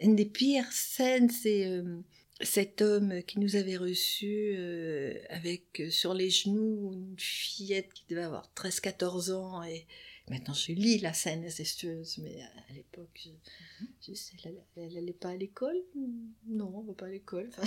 [0.00, 2.00] une des pires scènes, c'est euh,
[2.40, 8.22] cet homme qui nous avait reçus euh, avec sur les genoux une fillette qui devait
[8.22, 9.86] avoir 13-14 ans et
[10.30, 13.28] maintenant je lis la scène incestueuse, mais à, l'époque,
[14.06, 15.76] je, je, elle n'allait pas à l'école?
[16.46, 17.50] Non, on va pas à l'école.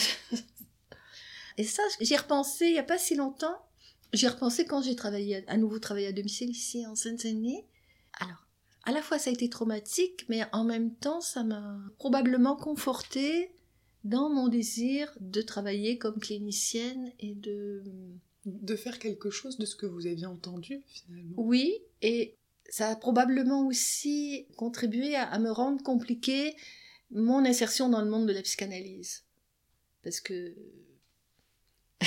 [1.57, 3.57] Et ça, j'y ai repensé il n'y a pas si longtemps.
[4.13, 7.65] J'y ai repensé quand j'ai travaillé, à nouveau travaillé à domicile ici en Seine-Saint-Denis.
[8.19, 8.47] Alors,
[8.83, 13.51] à la fois ça a été traumatique, mais en même temps ça m'a probablement conforté
[14.03, 17.83] dans mon désir de travailler comme clinicienne et de...
[18.45, 21.35] De faire quelque chose de ce que vous aviez entendu finalement.
[21.37, 22.37] Oui, et
[22.69, 26.55] ça a probablement aussi contribué à, à me rendre compliqué
[27.11, 29.25] mon insertion dans le monde de la psychanalyse.
[30.01, 30.55] Parce que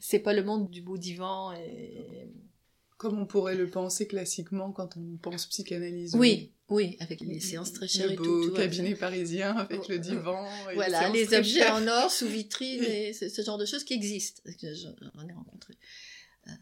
[0.00, 2.28] c'est pas le monde du beau divan et...
[2.96, 6.14] Comme on pourrait le penser classiquement quand on pense psychanalyse.
[6.14, 8.52] Oui, oui, avec les séances très chères et tout.
[8.52, 10.48] Cabinet parisien avec le divan.
[10.74, 14.42] voilà, les objets en or sous vitrine et ce genre de choses qui existent.
[14.46, 15.74] J'en ai rencontré.
[16.48, 16.52] Euh,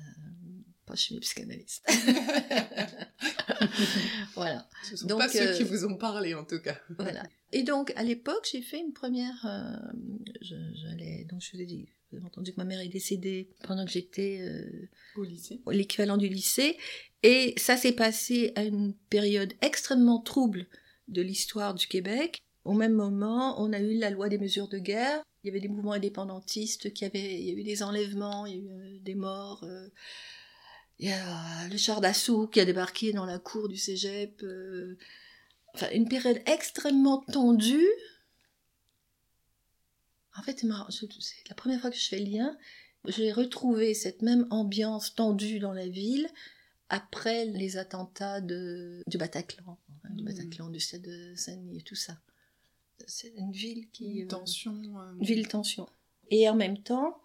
[0.86, 1.84] pas chez mes psychanalystes.
[4.34, 4.68] voilà.
[4.82, 6.78] Ce sont donc, pas ceux qui euh, vous ont parlé en tout cas.
[6.98, 7.22] voilà.
[7.52, 9.46] Et donc à l'époque, j'ai fait une première.
[9.46, 9.76] Euh,
[10.42, 13.90] j'allais donc je vous ai dit j'ai entendu que ma mère est décédée pendant que
[13.90, 16.76] j'étais euh, au lycée, l'équivalent du lycée,
[17.22, 20.66] et ça s'est passé à une période extrêmement trouble
[21.08, 22.40] de l'histoire du Québec.
[22.64, 25.22] Au même moment, on a eu la loi des mesures de guerre.
[25.44, 28.54] Il y avait des mouvements indépendantistes qui avaient, il y a eu des enlèvements, il
[28.54, 29.62] y a eu euh, des morts.
[29.64, 29.88] Euh,
[30.98, 34.44] il y a le char d'assaut qui a débarqué dans la cour du cégep.
[35.74, 37.88] enfin, une période extrêmement tendue.
[40.36, 42.56] En fait, c'est la première fois que je fais le lien.
[43.06, 46.28] J'ai retrouvé cette même ambiance tendue dans la ville
[46.88, 50.26] après les attentats de, du Bataclan, hein, du Mm.
[50.26, 52.18] Bataclan, du stade de Saint-Denis et tout ça.
[53.06, 54.18] C'est une ville qui...
[54.20, 54.72] Une euh, tension.
[54.72, 55.88] euh, une ville tension.
[56.30, 57.22] Et en même temps,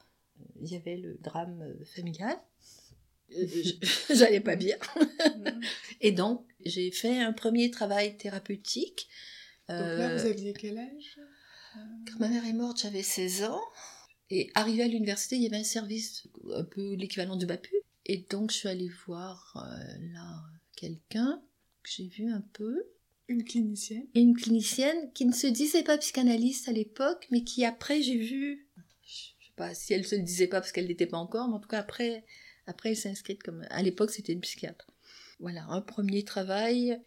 [0.62, 2.38] il y avait le drame euh, familial.
[3.38, 3.47] Euh,
[4.13, 4.77] J'allais pas bien.
[4.97, 5.62] Mhm.
[6.01, 9.08] Et donc, j'ai fait un premier travail thérapeutique.
[9.69, 11.19] Donc là, Euh, vous aviez quel âge
[12.08, 13.62] Quand ma mère est morte, j'avais 16 ans.
[14.32, 17.75] Et arrivée à l'université, il y avait un service un peu l'équivalent du BAPU.
[18.05, 20.41] Et donc, je suis allée voir euh, là
[20.75, 21.41] quelqu'un
[21.84, 22.84] que j'ai vu un peu.
[23.30, 24.08] Une clinicienne.
[24.15, 28.18] Et une clinicienne qui ne se disait pas psychanalyste à l'époque, mais qui après, j'ai
[28.18, 28.68] vu.
[29.04, 31.54] Je sais pas si elle se le disait pas parce qu'elle n'était pas encore, mais
[31.54, 32.26] en tout cas, après,
[32.65, 33.65] après elle s'est inscrite comme.
[33.70, 34.88] À l'époque, c'était une psychiatre.
[35.39, 37.00] Voilà, un premier travail.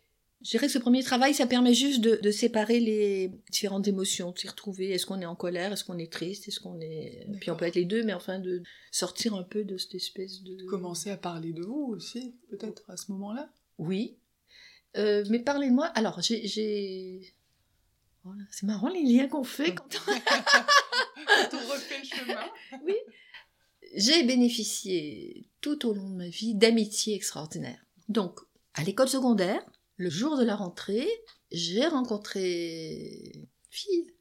[0.43, 4.31] Je dirais que ce premier travail, ça permet juste de, de séparer les différentes émotions,
[4.31, 4.91] de s'y retrouver.
[4.91, 5.73] Est-ce qu'on est en colère?
[5.73, 6.47] Est-ce qu'on est triste?
[6.47, 7.27] Est-ce qu'on est.
[7.41, 10.45] Puis on peut être les deux, mais enfin, de sortir un peu de cette espèce
[10.45, 10.65] de.
[10.67, 13.53] Commencer à parler de vous aussi, peut-être à ce moment-là.
[13.79, 14.19] Oui.
[14.96, 15.87] Euh, mais parlez-moi.
[15.87, 17.33] Alors, j'ai.
[18.24, 20.12] Voilà, C'est marrant les liens qu'on fait quand on...
[21.24, 22.40] Quand on refait le chemin.
[23.94, 27.85] J'ai bénéficié tout au long de ma vie d'amitiés extraordinaires.
[28.09, 28.40] Donc,
[28.74, 29.64] à l'école secondaire,
[29.96, 31.09] le jour de la rentrée,
[31.50, 34.12] j'ai rencontré une fille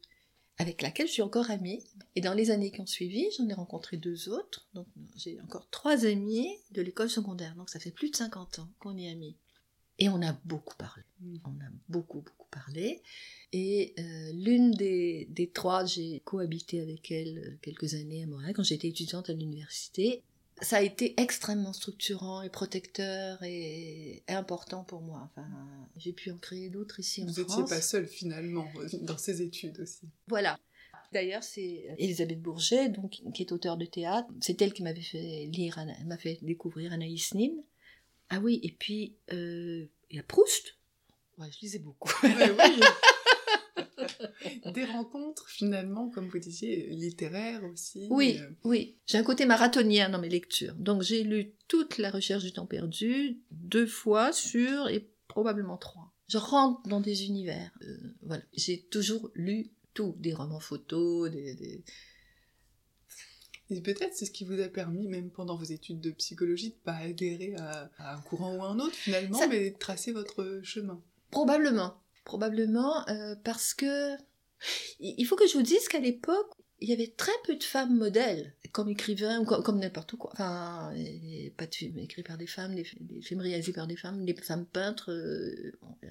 [0.58, 1.84] avec laquelle je suis encore amie.
[2.16, 4.68] Et dans les années qui ont suivi, j'en ai rencontré deux autres.
[4.74, 7.56] Donc, j'ai encore trois amis de l'école secondaire.
[7.56, 9.38] Donc, ça fait plus de 50 ans qu'on est amis.
[10.02, 11.04] Et on a beaucoup parlé.
[11.22, 11.38] Mm.
[11.46, 13.02] On a beaucoup, beaucoup parlé.
[13.54, 18.54] Et euh, l'une des, des trois, j'ai cohabité avec elle euh, quelques années à Montréal
[18.56, 20.24] quand j'étais étudiante à l'université.
[20.60, 25.30] Ça a été extrêmement structurant et protecteur et, et important pour moi.
[25.32, 25.48] Enfin,
[25.98, 27.70] j'ai pu en créer d'autres ici en Vous n'étiez France.
[27.70, 28.68] pas seule finalement
[29.02, 30.08] dans ces études aussi.
[30.28, 30.60] Voilà.
[31.14, 34.30] D'ailleurs, c'est Elisabeth Bourget, donc, qui est auteure de théâtre.
[34.40, 37.52] C'est elle qui m'avait fait lire, m'a fait découvrir Anaïs Nin.
[38.34, 40.76] Ah oui, et puis euh, il y a Proust?
[41.38, 42.10] Ouais, je lisais beaucoup.
[42.24, 42.50] Ouais.
[44.74, 48.08] Des rencontres finalement, comme vous disiez, littéraires aussi.
[48.10, 48.98] Oui, euh, oui.
[49.06, 50.74] J'ai un côté marathonien dans mes lectures.
[50.76, 56.12] Donc j'ai lu toute la recherche du temps perdu deux fois sur et probablement trois.
[56.28, 57.72] Je rentre dans des univers.
[57.84, 58.44] Euh, voilà.
[58.54, 61.84] J'ai toujours lu tout, des romans photos, des, des-
[63.72, 66.76] Et peut-être c'est ce qui vous a permis, même pendant vos études de psychologie, de
[66.84, 70.12] pas adhérer à, à un courant ou à un autre finalement, Ça- mais de tracer
[70.12, 71.02] votre chemin.
[71.32, 71.96] Probablement.
[72.26, 74.16] Probablement euh, parce que
[75.00, 77.96] il faut que je vous dise qu'à l'époque, il y avait très peu de femmes
[77.98, 80.32] modèles comme écrivains ou comme, comme n'importe quoi.
[80.34, 80.94] Enfin,
[81.58, 84.34] pas de films écrits par des femmes, des, des films réalisés par des femmes, des
[84.36, 85.12] femmes peintres.
[85.12, 86.08] euh, bon, euh,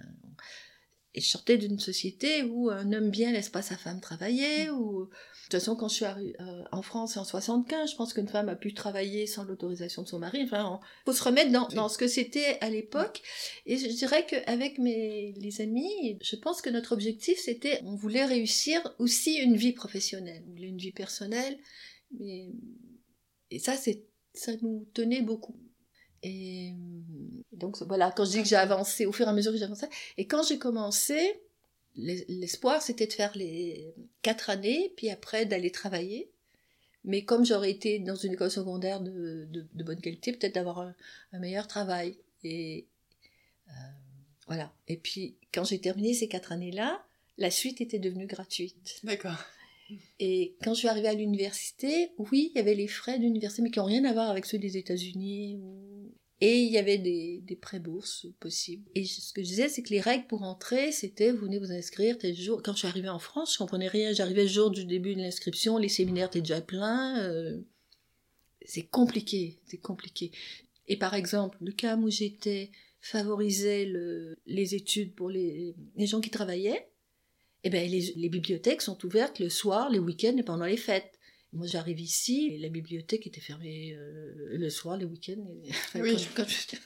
[1.15, 4.71] et je sortais d'une société où un homme bien laisse pas sa femme travailler.
[4.71, 5.09] Ou...
[5.51, 8.29] De toute façon, quand je suis arri- euh, en France en 75, je pense qu'une
[8.29, 10.43] femme a pu travailler sans l'autorisation de son mari.
[10.45, 13.21] Enfin, il faut se remettre dans, dans ce que c'était à l'époque.
[13.67, 18.25] Et je dirais qu'avec mes les amis, je pense que notre objectif, c'était, on voulait
[18.27, 21.59] réussir aussi une vie professionnelle, une vie personnelle.
[22.17, 22.53] Mais...
[23.51, 25.57] Et ça, c'est ça nous tenait beaucoup.
[26.23, 26.75] Et
[27.51, 29.89] donc voilà, quand je dis que j'ai avancé, au fur et à mesure que j'avançais,
[30.17, 31.19] et quand j'ai commencé,
[32.01, 36.31] l'espoir c'était de faire les quatre années, puis après d'aller travailler.
[37.05, 40.81] Mais comme j'aurais été dans une école secondaire de, de, de bonne qualité, peut-être d'avoir
[40.81, 40.95] un,
[41.33, 42.19] un meilleur travail.
[42.45, 42.87] Et
[43.69, 43.73] euh,
[44.47, 44.73] voilà.
[44.89, 47.03] Et puis quand j'ai terminé ces quatre années-là,
[47.39, 49.01] la suite était devenue gratuite.
[49.05, 49.39] D'accord.
[50.21, 53.71] Et quand je suis arrivée à l'université, oui, il y avait les frais d'université, mais
[53.71, 55.57] qui n'ont rien à voir avec ceux des États-Unis.
[55.57, 55.90] ou-
[56.43, 58.89] Et il y avait des, des pré-bourses possibles.
[58.95, 61.71] Et ce que je disais, c'est que les règles pour entrer, c'était vous venez vous
[61.73, 62.63] inscrire tel jour.
[62.63, 64.13] Quand je suis arrivée en France, je comprenais rien.
[64.15, 67.21] J'arrivais le jour du début de l'inscription, les séminaires étaient déjà pleins.
[67.25, 67.61] euh,
[68.65, 70.33] C'est compliqué, c'est compliqué.
[70.89, 76.21] Et par exemple, le cas où j'étais favorisait le- les études pour les, les gens
[76.23, 76.89] qui travaillaient,
[77.65, 81.19] eh ben, les, les bibliothèques sont ouvertes le soir, les week-ends et pendant les fêtes.
[81.53, 85.45] Moi, j'arrive ici, et la bibliothèque était fermée euh, le soir, les week-ends.
[85.65, 86.29] et- enfin, Oui.
[86.37, 86.77] quand je-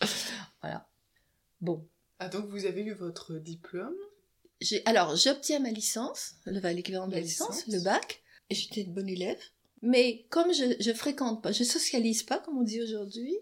[0.62, 0.88] voilà.
[1.60, 1.86] Bon.
[2.18, 3.94] Ah donc vous avez eu votre diplôme?
[4.86, 7.74] Alors, j'obtiens ma licence, le l'équivalent de la, La licence, licence.
[7.74, 9.40] le bac, et j'étais une bonne élève.
[9.82, 13.36] Mais comme je, je fréquente pas, je socialise pas, comme on dit aujourd'hui,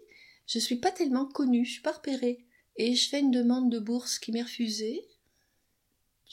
[0.46, 2.44] je suis pas tellement connue, je suis pas repérée.
[2.76, 5.02] Et je fais une demande de bourse qui m'est refusée.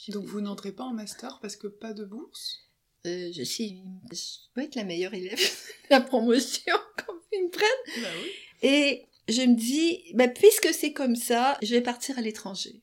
[0.08, 2.68] Donc vous n'entrez pas en master parce que pas de bourse?
[3.06, 7.50] Euh, je suis, je dois être la meilleure élève de la promotion quand ils me
[7.50, 8.02] prennent.
[8.02, 8.30] Bah oui.
[8.62, 12.80] Et je me dis, bah, puisque c'est comme ça, je vais partir à l'étranger.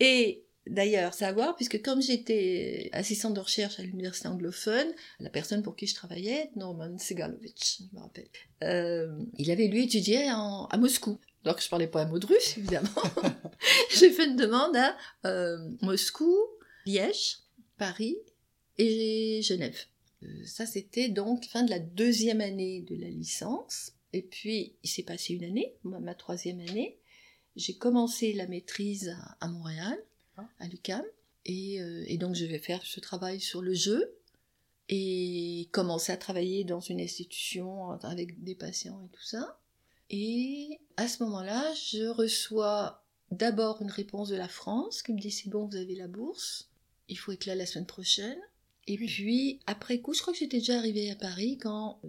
[0.00, 5.76] Et d'ailleurs, savoir, puisque comme j'étais assistante de recherche à l'université anglophone, la personne pour
[5.76, 8.28] qui je travaillais, Norman Segalovic, je me rappelle,
[8.62, 11.18] euh, il avait lui étudié en, à Moscou.
[11.44, 12.88] Donc je parlais pas un mot de russe, évidemment.
[13.90, 16.36] J'ai fait une demande à euh, Moscou,
[16.86, 17.38] Liège,
[17.76, 18.16] Paris
[18.78, 19.78] et Genève.
[20.22, 23.92] Euh, ça, c'était donc fin de la deuxième année de la licence.
[24.12, 26.98] Et puis, il s'est passé une année, ma, troisième année.
[27.56, 29.98] J'ai commencé la maîtrise à, Montréal,
[30.36, 30.48] ah.
[30.60, 31.04] à l'UCAM.
[31.44, 34.14] Et, euh, et, donc, je vais faire ce travail sur le jeu
[34.88, 39.60] et commencer à travailler dans une institution avec des patients et tout ça.
[40.10, 45.30] Et à ce moment-là, je reçois d'abord une réponse de la France qui me dit
[45.30, 46.70] c'est bon, vous avez la bourse,
[47.08, 48.38] il faut être là la semaine prochaine.
[48.88, 52.08] Et puis, après coup, je crois que j'étais déjà arrivée à Paris quand, euh,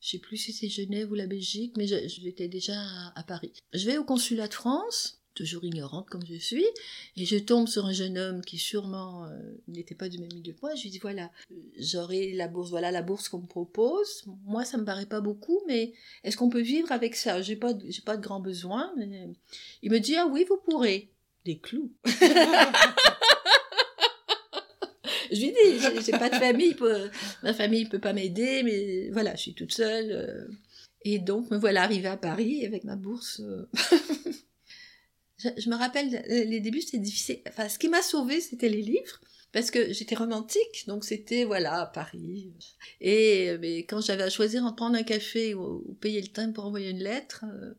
[0.00, 2.78] je sais plus si c'est Genève ou la Belgique, mais j'étais déjà
[3.14, 3.52] à, Paris.
[3.72, 6.66] Je vais au consulat de France, toujours ignorante comme je suis,
[7.16, 9.30] et je tombe sur un jeune homme qui sûrement euh,
[9.66, 10.74] n'était pas du même milieu que moi.
[10.74, 11.30] Je lui dis voilà,
[11.78, 14.24] j'aurai la bourse, voilà la bourse qu'on me propose.
[14.44, 17.40] Moi, ça me paraît pas beaucoup, mais est-ce qu'on peut vivre avec ça?
[17.40, 18.92] J'ai pas, j'ai pas de grands besoins.
[18.98, 19.30] Mais...
[19.80, 21.08] Il me dit ah oui, vous pourrez.
[21.46, 21.90] Des clous.
[25.30, 26.76] je lui dis, j'ai pas de famille,
[27.42, 30.10] ma famille peut pas m'aider, mais voilà, je suis toute seule.
[30.10, 30.48] Euh.
[31.02, 33.40] Et donc, me voilà arrivée à Paris avec ma bourse.
[33.40, 33.66] Euh.
[35.38, 37.40] je, me rappelle, les débuts, c'était difficile.
[37.48, 39.20] Enfin, ce qui m'a sauvée, c'était les livres.
[39.52, 42.52] Parce que j'étais romantique, donc c'était, voilà, Paris.
[43.00, 46.66] Et mais quand j'avais à choisir entre prendre un café ou, payer le temps pour
[46.66, 47.74] envoyer une lettre, euh,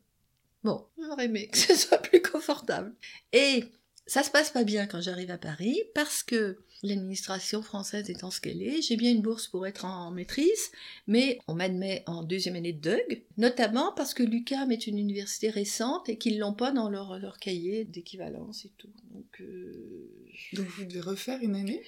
[0.64, 2.94] bon, j'aurais aimé que ce soit plus confortable.
[3.32, 3.64] Et
[4.06, 8.40] ça se passe pas bien quand j'arrive à Paris parce que l'administration française étant ce
[8.40, 10.72] qu'elle est, j'ai bien une bourse pour être en maîtrise,
[11.06, 15.50] mais on m'admet en deuxième année de DUG, notamment parce que l'UCAM est une université
[15.50, 18.92] récente et qu'ils l'ont pas dans leur, leur cahier d'équivalence et tout.
[19.12, 20.10] Donc, euh,
[20.54, 21.82] Donc vous devez refaire une année?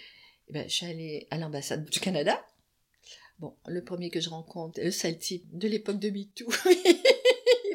[0.48, 2.40] Eh ben, Je suis allée à l'ambassade du Canada.
[3.40, 6.48] Bon, le premier que je rencontre, le sale type de l'époque de MeToo.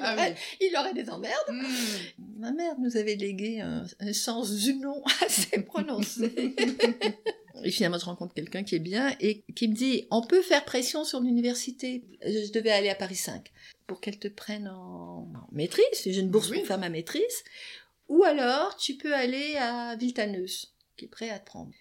[0.02, 0.30] Ah
[0.62, 1.50] il aurait des emmerdes.
[1.50, 2.18] Hmm.
[2.38, 6.56] Ma mère nous avait légué un, sens du nom assez prononcé.
[7.64, 10.66] et finalement, je rencontre quelqu'un qui est bien et qui me dit on peut faire
[10.66, 12.04] pression sur l'université.
[12.22, 13.52] Je devais aller à Paris 5
[13.88, 15.86] pour qu'elle te prenne en, maîtrise.
[16.06, 17.44] J'ai une bourse pour faire ma maîtrise.
[18.08, 21.72] Ou alors, tu peux aller à Viltaneuse, qui est prêt à te prendre.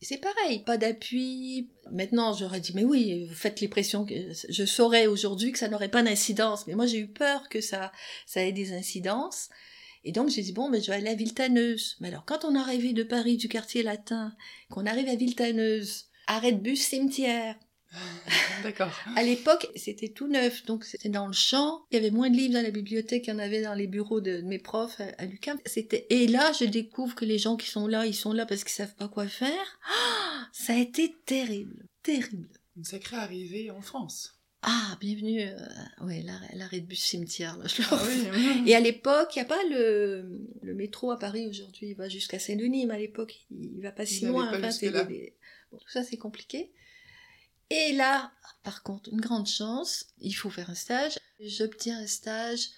[0.00, 1.70] C'est pareil, pas d'appui.
[1.90, 4.06] Maintenant, j'aurais dit, mais oui, vous faites les pressions.
[4.48, 6.66] Je saurais aujourd'hui que ça n'aurait pas d'incidence.
[6.66, 7.90] Mais moi, j'ai eu peur que ça,
[8.24, 9.48] ça ait des incidences.
[10.04, 11.96] Et donc, j'ai dit, bon, mais je vais aller à Viltaneuse.
[12.00, 14.34] Mais alors, quand on arrive de Paris, du quartier latin,
[14.70, 17.56] qu'on arrive à Viltaneuse, arrêt de bus cimetière,
[18.62, 18.92] D'accord.
[19.16, 21.84] à l'époque, c'était tout neuf, donc c'était dans le champ.
[21.90, 23.86] Il y avait moins de livres dans la bibliothèque qu'il y en avait dans les
[23.86, 25.58] bureaux de, mes profs à, l'UQAM.
[25.64, 28.64] C'était et là, je découvre que les gens qui sont là, ils sont là parce
[28.64, 29.78] qu'ils savent pas quoi faire.
[29.88, 32.48] Ah, ça a été terrible, terrible.
[32.76, 34.38] Une sacrée arrivée en France.
[34.62, 35.42] Ah, bienvenue.
[35.42, 37.56] Euh, ouais, l'arrêt de bus cimetière.
[37.58, 41.46] Là, je ah Et à l'époque, il n'y a pas le, le métro à Paris
[41.46, 41.90] aujourd'hui.
[41.90, 44.48] Il va jusqu'à Saint-Denis, mais à l'époque, il, va pas si loin.
[44.48, 44.68] Enfin,
[45.70, 46.72] bon, tout ça, c'est compliqué.
[47.70, 51.18] Et là, par contre, une grande chance, il faut faire un stage.
[51.40, 52.70] J'obtiens un stage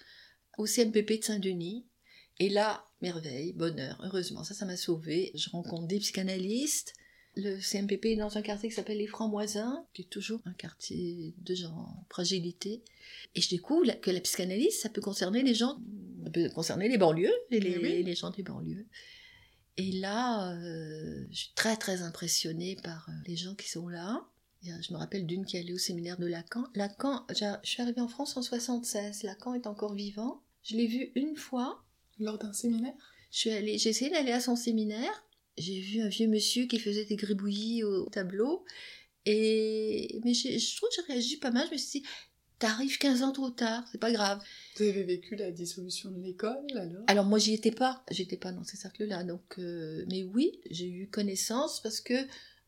[0.57, 1.85] au CMPP de Saint-Denis.
[2.39, 5.31] Et là, merveille, bonheur, heureusement, ça, ça m'a sauvé.
[5.35, 6.93] Je rencontre des psychanalystes.
[7.35, 11.33] Le CMPP est dans un quartier qui s'appelle les Francs-Moisins, qui est toujours un quartier
[11.37, 12.83] de gens en fragilité.
[13.35, 15.77] Et je découvre que la psychanalyse, ça peut concerner les gens,
[16.25, 18.85] ça peut concerner les banlieues, les, les, gens des banlieues.
[19.77, 24.27] Et là, euh, je suis très très impressionnée par euh, les gens qui sont là.
[24.63, 26.63] Je me rappelle d'une qui allait au séminaire de Lacan.
[26.75, 29.23] Lacan, je suis arrivée en France en 76.
[29.23, 30.43] Lacan est encore vivant.
[30.63, 31.83] Je l'ai vu une fois.
[32.19, 32.93] Lors d'un séminaire?
[33.31, 35.25] Je suis allée, j'ai essayé d'aller à son séminaire.
[35.57, 38.63] J'ai vu un vieux monsieur qui faisait des gribouillis au tableau.
[39.25, 41.65] Et, mais je trouve que j'ai réagi pas mal.
[41.67, 42.07] Je me suis dit,
[42.59, 44.41] t'arrives 15 ans trop tard, c'est pas grave.
[44.77, 47.03] Vous avez vécu la dissolution de l'école alors?
[47.07, 49.23] Alors moi j'y étais pas, j'étais pas dans ces cercles-là.
[49.23, 52.13] Donc, euh, mais oui, j'ai eu connaissance parce que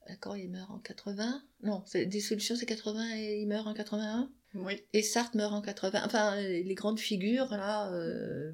[0.07, 4.81] D'accord, il meurt en 80 Non, Dissolution, c'est 80 et il meurt en 81 Oui.
[4.91, 6.01] Et Sartre meurt en 80.
[6.05, 8.51] Enfin, les grandes figures, là, euh,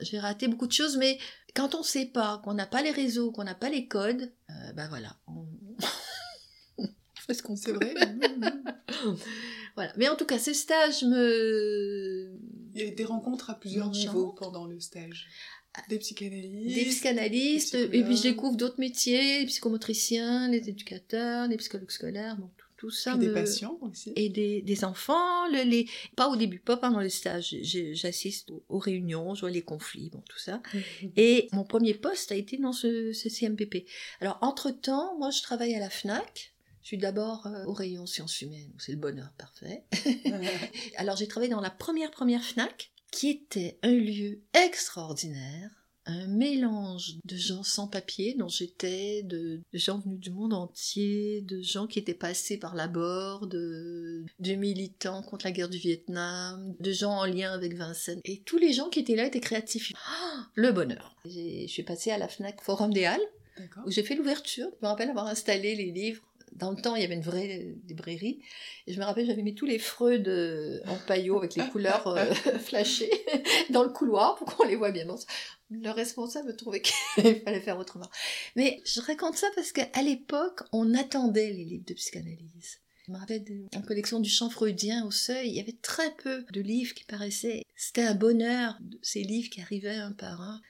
[0.00, 1.18] j'ai raté beaucoup de choses, mais
[1.54, 4.72] quand on sait pas, qu'on n'a pas les réseaux, qu'on n'a pas les codes, euh,
[4.74, 5.16] ben voilà.
[5.26, 5.46] On...
[7.26, 7.94] fait ce qu'on C'est vrai.
[9.76, 9.92] voilà.
[9.96, 12.38] Mais en tout cas, ce stage me.
[12.74, 15.28] Il y a eu des rencontres à plusieurs niveaux pendant le stage.
[15.88, 16.74] Des psychanalystes.
[16.74, 17.74] Des psychanalystes.
[17.74, 22.90] Et puis je découvre d'autres métiers, les psychomotriciens, les éducateurs, les psychologues scolaires, bon, tout
[22.90, 23.26] ça Puis me...
[23.28, 24.12] des patients aussi.
[24.16, 25.86] et des, des enfants, le- les...
[26.16, 27.56] pas au début, pas pendant les stages.
[27.60, 30.62] J'ai- J'assiste aux, aux réunions, je vois les conflits, bon, tout ça.
[31.16, 33.84] Et mon premier poste a été dans ce, ce CMPP.
[34.20, 36.52] Alors, entre-temps, moi, je travaille à la FNAC.
[36.82, 39.84] Je suis d'abord euh, au rayon sciences humaines, c'est le bonheur parfait.
[40.96, 45.70] Alors, j'ai travaillé dans la première première FNAC, qui était un lieu extraordinaire,
[46.06, 51.42] un mélange de gens sans papier, dont j'étais, de, de gens venus du monde entier,
[51.42, 55.78] de gens qui étaient passés par la bord, de, de militants contre la guerre du
[55.78, 58.20] Vietnam, de gens en lien avec Vincennes.
[58.24, 59.92] Et tous les gens qui étaient là étaient créatifs.
[60.08, 61.16] Ah, le bonheur.
[61.26, 63.20] Je suis passée à la FNAC Forum des Halles,
[63.86, 64.68] où j'ai fait l'ouverture.
[64.80, 66.24] Je me rappelle avoir installé les livres.
[66.52, 68.42] Dans le temps, il y avait une vraie librairie.
[68.86, 70.28] Et je me rappelle, j'avais mis tous les Freud
[70.86, 73.10] en paillot avec les couleurs euh, flashées
[73.70, 75.06] dans le couloir pour qu'on les voit bien.
[75.70, 76.94] Le responsable trouvait qu'il
[77.44, 78.10] fallait faire autrement.
[78.56, 82.78] Mais je raconte ça parce qu'à l'époque, on attendait les livres de psychanalyse.
[83.06, 86.44] Je me rappelle d'une collection du chant freudien au seuil, il y avait très peu
[86.52, 87.64] de livres qui paraissaient.
[87.74, 90.60] C'était un bonheur, ces livres qui arrivaient un par un.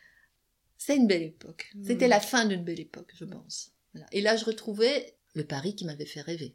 [0.78, 1.70] C'était une belle époque.
[1.84, 2.10] C'était Mm.
[2.10, 3.72] la fin d'une belle époque, je pense.
[3.92, 4.06] Voilà.
[4.12, 6.54] Et là, je retrouvais le Paris qui m'avait fait rêver.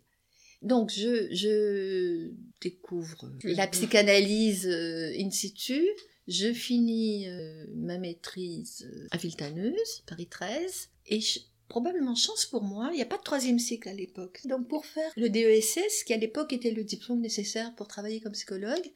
[0.62, 5.86] Donc, je, je découvre la psychanalyse euh, in situ.
[6.28, 10.90] Je finis euh, ma maîtrise euh, à Villetaneuse, Paris 13.
[11.08, 14.40] Et je- probablement chance pour moi, il n'y a pas de troisième cycle à l'époque.
[14.46, 18.32] Donc, pour faire le DESS, qui à l'époque était le diplôme nécessaire pour travailler comme
[18.34, 18.92] psychologue,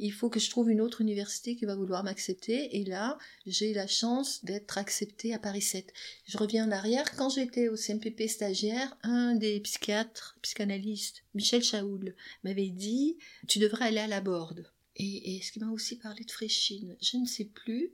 [0.00, 2.76] il faut que je trouve une autre université qui va vouloir m'accepter.
[2.78, 5.92] Et là, j'ai la chance d'être acceptée à Paris 7.
[6.26, 7.14] Je reviens en arrière.
[7.16, 13.86] Quand j'étais au CMPP stagiaire, un des psychiatres, psychanalystes, Michel Chaoul, m'avait dit Tu devrais
[13.86, 14.66] aller à la Borde.
[14.96, 17.92] Et, et est-ce qu'il m'a aussi parlé de Fréchine Je ne sais plus.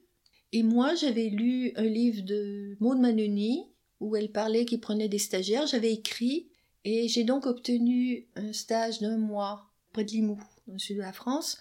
[0.53, 3.65] Et moi, j'avais lu un livre de Maud Manoni
[4.01, 5.67] où elle parlait qu'il prenait des stagiaires.
[5.67, 6.49] J'avais écrit
[6.85, 11.03] et j'ai donc obtenu un stage d'un mois près de Limoux, dans le sud de
[11.03, 11.59] la France,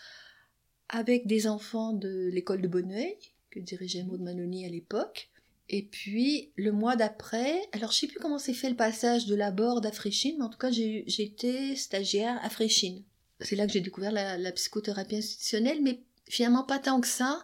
[0.89, 3.15] avec des enfants de l'école de Bonneuil,
[3.51, 5.29] que dirigeait Maud Manoni à l'époque.
[5.69, 9.35] Et puis, le mois d'après, alors je sais plus comment s'est fait le passage de
[9.35, 13.03] la Borde à Fréchine, mais en tout cas, été stagiaire à Fréchine.
[13.39, 17.43] C'est là que j'ai découvert la, la psychothérapie institutionnelle, mais finalement pas tant que ça.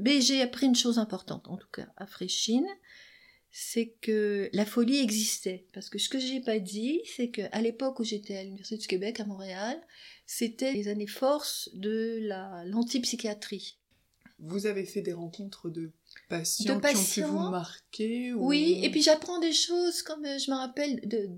[0.00, 2.66] Mais j'ai appris une chose importante, en tout cas à Fréchine,
[3.50, 5.66] c'est que la folie existait.
[5.72, 8.86] Parce que ce que j'ai pas dit, c'est qu'à l'époque où j'étais à l'Université du
[8.86, 9.80] Québec à Montréal,
[10.30, 13.78] c'était les années forces de la l'antipsychiatrie.
[14.38, 15.90] Vous avez fait des rencontres de
[16.28, 20.24] patients, De qui ont pu vous marquer ou- Oui, et puis j'apprends des choses comme
[20.26, 21.30] euh, je me rappelle de,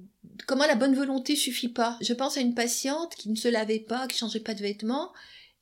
[0.47, 1.97] comment la bonne volonté suffit pas.
[2.03, 5.12] Je pense à une patiente qui ne se lavait pas, qui changeait pas de vêtements,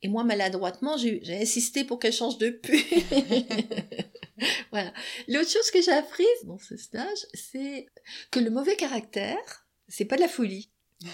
[0.01, 2.79] et moi maladroitement j'ai j'ai insisté pour qu'elle change de pull.
[4.71, 4.91] voilà.
[5.27, 7.85] L'autre chose que j'ai apprise dans ce stage, c'est
[8.31, 10.71] que le mauvais caractère, c'est pas de la folie.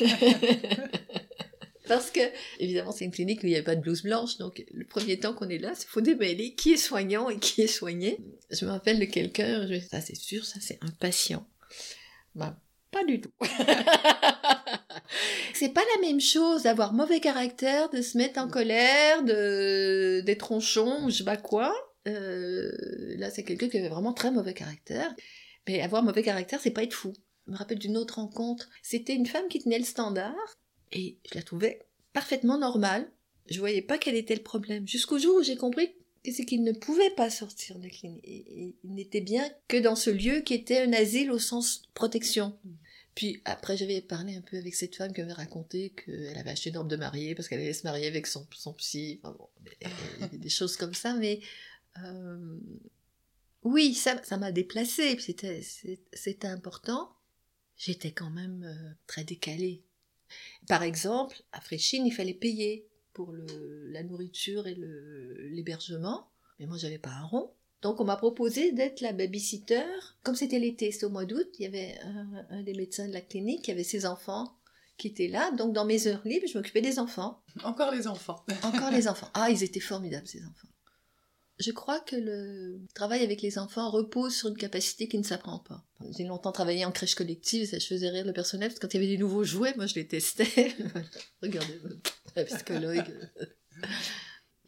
[1.90, 2.20] Parce que,
[2.60, 5.18] évidemment, c'est une clinique où il n'y a pas de blouse blanche, donc le premier
[5.18, 8.20] temps qu'on est là, il faut démêler qui est soignant et qui est soigné.
[8.48, 11.44] Je me rappelle de quelqu'un, je ça c'est sûr, ça c'est un patient.
[12.36, 12.56] Ben,
[12.92, 13.32] pas du tout.
[15.52, 20.46] c'est pas la même chose d'avoir mauvais caractère, de se mettre en colère, de d'être
[20.46, 21.74] ronchon ou je sais pas quoi.
[22.06, 22.70] Euh,
[23.18, 25.12] là, c'est quelqu'un qui avait vraiment très mauvais caractère.
[25.66, 27.14] Mais avoir mauvais caractère, c'est pas être fou.
[27.48, 28.68] Je me rappelle d'une autre rencontre.
[28.80, 30.36] C'était une femme qui tenait le standard
[30.92, 31.80] et je la trouvais
[32.12, 33.10] parfaitement normale.
[33.48, 34.86] Je voyais pas quel était le problème.
[34.86, 35.92] Jusqu'au jour où j'ai compris
[36.24, 38.24] que c'est qu'il ne pouvait pas sortir de la clinique.
[38.24, 42.58] Il n'était bien que dans ce lieu qui était un asile au sens protection.
[43.14, 46.70] Puis après, j'avais parlé un peu avec cette femme qui m'avait raconté qu'elle avait acheté
[46.70, 48.46] une robe de mariée parce qu'elle allait se marier avec son,
[48.78, 49.20] psy.
[50.32, 51.40] Des choses comme ça, mais
[52.04, 52.58] euh,
[53.62, 55.18] oui, ça ça m'a déplacée.
[55.18, 57.10] c'était important.
[57.76, 59.82] J'étais quand même euh, très décalée.
[60.68, 64.76] Par exemple, à Fréchine, il fallait payer pour le, la nourriture et
[65.50, 66.28] l'hébergement,
[66.58, 67.52] mais moi j'avais pas un rond.
[67.82, 69.84] Donc on m'a proposé d'être la babysitter.
[70.22, 73.12] Comme c'était l'été, c'était au mois d'août, il y avait un, un des médecins de
[73.12, 74.56] la clinique qui avait ses enfants
[74.98, 75.50] qui étaient là.
[75.52, 77.42] Donc dans mes heures libres, je m'occupais des enfants.
[77.64, 78.44] Encore les enfants.
[78.62, 79.30] Encore les enfants.
[79.34, 80.68] Ah, ils étaient formidables ces enfants.
[81.60, 85.58] Je crois que le travail avec les enfants repose sur une capacité qui ne s'apprend
[85.58, 85.84] pas.
[86.16, 88.94] J'ai longtemps travaillé en crèche collective, ça je faisais rire le personnel, parce que quand
[88.94, 90.74] il y avait des nouveaux jouets, moi je les testais.
[91.42, 91.78] Regardez,
[92.34, 93.04] la psychologue.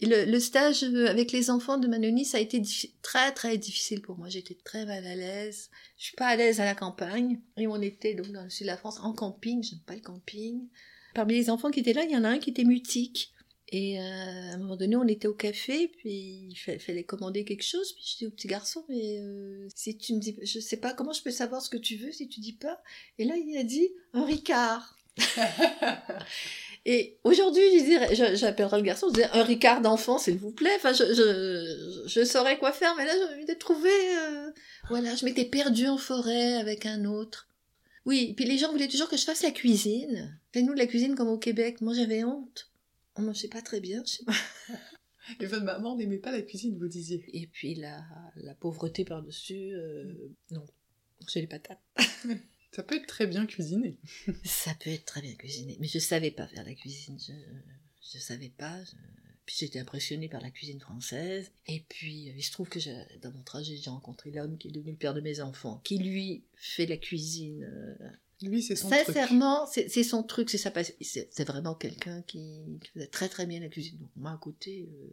[0.02, 2.60] Le, stage avec les enfants de Manoni, ça a été
[3.02, 4.28] très très difficile pour moi.
[4.28, 5.70] J'étais très mal à l'aise.
[5.96, 7.40] Je suis pas à l'aise à la campagne.
[7.56, 9.62] Et on était donc dans le sud de la France en camping.
[9.62, 10.68] J'aime pas le camping.
[11.14, 13.32] Parmi les enfants qui étaient là, il y en a un qui était mutique.
[13.74, 17.44] Et euh, à un moment donné, on était au café, puis il fa- fallait commander
[17.46, 17.92] quelque chose.
[17.94, 20.92] Puis je dis au petit garçon, mais euh, si tu me dis, je sais pas
[20.92, 22.82] comment je peux savoir ce que tu veux si tu dis pas.
[23.18, 24.98] Et là, il a dit un Ricard.
[26.84, 30.50] Et aujourd'hui, je dirais, je- j'appellerai le garçon, je dirais un Ricard d'enfant, s'il vous
[30.50, 30.72] plaît.
[30.76, 33.90] Enfin, je, je, je saurais quoi faire, mais là, j'ai envie de trouver.
[34.18, 34.50] euh,
[34.88, 37.48] voilà, je m'étais perdue en forêt avec un autre.
[38.04, 40.36] Oui, puis les gens voulaient toujours que je fasse la cuisine.
[40.52, 41.80] Fais-nous de la cuisine comme au Québec.
[41.80, 42.68] Moi, j'avais honte.
[43.16, 44.02] On mangeait pas très bien.
[44.06, 44.32] je sais pas.
[45.40, 47.24] Et votre maman n'aimait pas la cuisine, vous disiez.
[47.32, 48.04] Et puis la,
[48.36, 50.66] la pauvreté par-dessus, euh, non.
[51.28, 51.80] J'ai les patates.
[52.74, 53.98] Ça peut être très bien cuisiné.
[54.44, 57.18] Ça peut être très bien cuisiné, mais je savais pas faire la cuisine.
[57.20, 57.32] Je,
[58.12, 58.82] je savais pas.
[58.82, 58.92] je-
[59.46, 61.52] Puis j'étais impressionnée par la cuisine française.
[61.66, 62.78] Et puis euh, il se trouve que
[63.20, 65.98] dans mon trajet, j'ai rencontré l'homme qui est devenu le père de mes enfants, qui
[65.98, 67.62] lui fait la cuisine.
[68.42, 69.04] Lui, c'est son truc.
[69.06, 70.94] Sincèrement, c'est c'est son truc, c'est sa passion.
[71.00, 73.98] C'est vraiment quelqu'un qui, qui faisait très très bien la cuisine.
[73.98, 75.06] Donc moi à côté, euh,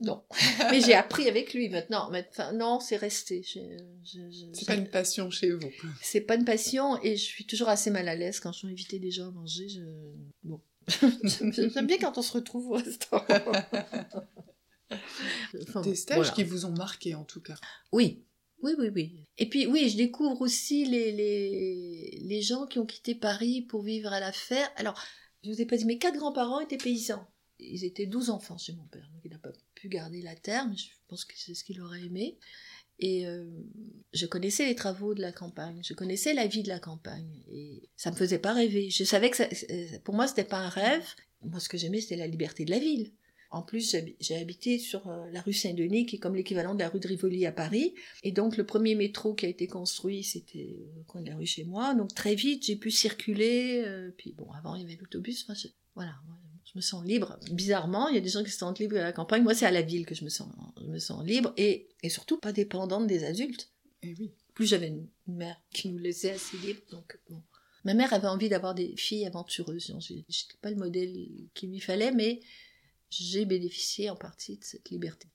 [0.00, 0.24] non.
[0.70, 2.10] mais j'ai appris avec lui maintenant.
[2.10, 3.42] Mais, enfin, non, c'est resté.
[3.44, 5.70] C'est pas une passion chez vous.
[6.02, 8.98] c'est pas une passion et je suis toujours assez mal à l'aise quand je inviter
[8.98, 9.68] des gens à manger.
[9.68, 9.80] Je...
[10.42, 10.60] Bon.
[11.24, 13.24] J'aime bien quand on se retrouve au restaurant.
[15.62, 16.30] Enfin, Des stages voilà.
[16.32, 17.56] qui vous ont marqué, en tout cas.
[17.90, 18.22] Oui.
[18.62, 19.26] Oui, oui, oui.
[19.38, 23.82] Et puis, oui, je découvre aussi les, les, les gens qui ont quitté Paris pour
[23.82, 24.70] vivre à la ferme.
[24.76, 25.00] Alors,
[25.44, 27.26] je vous ai pas dit, mes quatre grands-parents étaient paysans.
[27.58, 30.68] Ils étaient 12 enfants chez mon père, donc il n'a pas pu garder la terre,
[30.68, 32.38] mais je pense que c'est ce qu'il aurait aimé.
[32.98, 33.50] Et euh,
[34.12, 37.88] je connaissais les travaux de la campagne, je connaissais la vie de la campagne, et
[37.96, 38.90] ça me faisait pas rêver.
[38.90, 41.06] Je savais que pour moi, c'était pas un rêve.
[41.42, 43.12] Moi, ce que j'aimais, c'était la liberté de la ville.
[43.50, 46.88] En plus, j'ai habité sur euh, la rue Saint-Denis, qui est comme l'équivalent de la
[46.88, 47.94] rue de Rivoli à Paris.
[48.22, 51.46] Et donc, le premier métro qui a été construit, c'était au coin de la rue
[51.46, 51.94] chez moi.
[51.94, 53.82] Donc, très vite, j'ai pu circuler.
[53.84, 55.44] euh, puis, bon, avant, il y avait l'autobus.
[55.44, 56.14] Enfin, je- voilà,
[56.64, 57.38] je me sens libre.
[57.52, 59.42] Bizarrement, il y a des gens qui se sentent libres à la campagne.
[59.42, 60.48] Moi, c'est à la ville que je me sens,
[60.80, 61.52] je me sens libre.
[61.56, 63.70] Et, et surtout, pas dépendante des adultes.
[64.02, 64.32] Et oui.
[64.54, 66.80] Plus j'avais une une mère qui nous laissait assez libre.
[66.90, 67.42] Donc, bon.
[67.84, 69.94] Ma mère avait envie d'avoir des filles aventureuses.
[70.00, 70.24] Je n'étais
[70.60, 71.14] pas le modèle
[71.54, 72.40] qu'il lui fallait, mais
[73.10, 75.28] j'ai bénéficié en partie de cette liberté.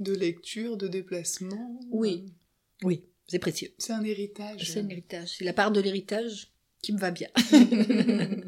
[0.00, 1.80] De lecture, de déplacement.
[1.90, 2.24] Oui.
[2.26, 3.72] euh, Oui, c'est précieux.
[3.78, 4.70] C'est un héritage.
[4.72, 5.36] C'est un héritage.
[5.38, 6.52] C'est la part de l'héritage
[6.82, 7.28] qui me va bien.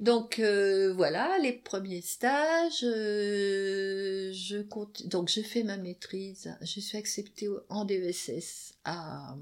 [0.00, 2.82] Donc euh, voilà, les premiers stages.
[2.84, 6.56] euh, je compte, donc je fais ma maîtrise.
[6.62, 9.36] Je suis acceptée en DESS à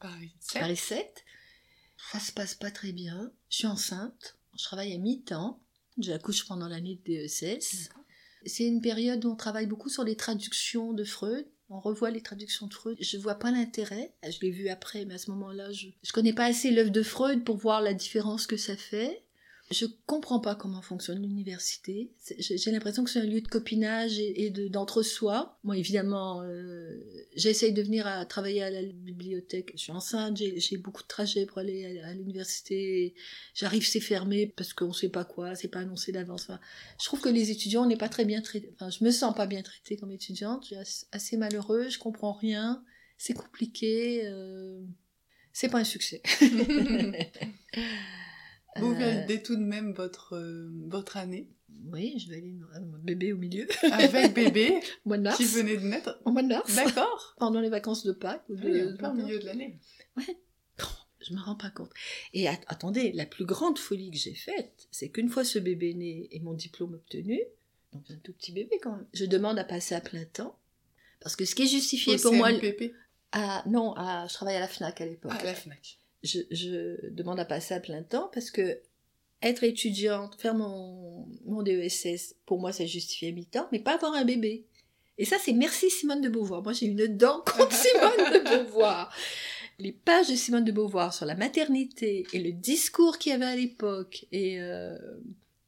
[0.00, 0.32] Paris.
[0.40, 0.60] sept.
[0.62, 1.24] Paris 7.
[2.12, 3.30] Ça se passe pas très bien.
[3.50, 4.38] Je suis enceinte.
[4.58, 5.60] Je travaille à mi-temps.
[5.98, 7.90] J'accouche pendant l'année de DESS.
[8.46, 11.46] C'est une période où on travaille beaucoup sur les traductions de Freud.
[11.70, 12.98] On revoit les traductions de Freud.
[13.00, 14.14] Je vois pas l'intérêt.
[14.22, 17.02] Je l'ai vu après, mais à ce moment-là, je, je connais pas assez l'œuvre de
[17.02, 19.23] Freud pour voir la différence que ça fait.
[19.74, 22.12] Je comprends pas comment fonctionne l'université.
[22.38, 25.58] J'ai l'impression que c'est un lieu de copinage et, et de- d'entre-soi.
[25.64, 27.00] Moi, évidemment, euh,
[27.34, 29.72] j'essaye de venir à travailler à la bibliothèque.
[29.74, 33.14] Je suis enceinte, j'ai j'ai beaucoup de trajets pour aller à, à l'université.
[33.54, 36.42] J'arrive, c'est fermé parce qu'on sait pas quoi, c'est pas annoncé d'avance.
[36.44, 36.60] Enfin,
[37.00, 38.70] je trouve que les étudiants, on n'est pas très bien traités.
[38.74, 40.62] Enfin, je me sens pas bien traitée comme étudiante.
[40.62, 42.84] Je suis assez- assez malheureuse, je comprends rien.
[43.18, 44.22] C'est compliqué.
[44.26, 44.80] euh,
[45.52, 46.22] C'est pas un succès.
[48.76, 51.48] Vous Euh, validez tout de même votre, euh, votre année
[51.92, 53.66] Oui, je vais aller euh, mon bébé au milieu.
[53.92, 55.36] avec bébé Au mois de mars.
[55.36, 56.20] qui venait de naître.
[56.24, 56.74] Au mois de mars.
[56.74, 57.34] D'accord.
[57.38, 58.44] Pendant les vacances de Pâques.
[58.48, 59.14] Ou de, Oui, de printemps.
[59.14, 59.78] milieu de l'année.
[61.26, 61.90] Je me rends pas compte.
[62.34, 65.94] Et at- attendez, la plus grande folie que j'ai faite, c'est qu'une fois ce bébé
[65.94, 67.40] né et mon diplôme obtenu,
[67.94, 70.58] donc un tout petit bébé quand même, je demande à passer à plein temps.
[71.20, 72.50] Parce que ce qui est justifié Au pour moi.
[72.52, 72.92] CNPP.
[73.32, 75.32] à- non, à, je travaille à la FNAC à l'époque.
[75.32, 75.98] à la FNAC.
[76.24, 78.80] Je, je demande à passer à plein temps parce que
[79.42, 84.24] être étudiante, faire mon, mon DESS, pour moi, justifié à mi-temps, mais pas avoir un
[84.24, 84.64] bébé.
[85.18, 86.62] Et ça, c'est merci Simone de Beauvoir.
[86.62, 89.14] Moi, j'ai une dent contre Simone de Beauvoir.
[89.78, 93.44] Les pages de Simone de Beauvoir sur la maternité et le discours qu'il y avait
[93.44, 94.24] à l'époque.
[94.32, 94.96] Et euh,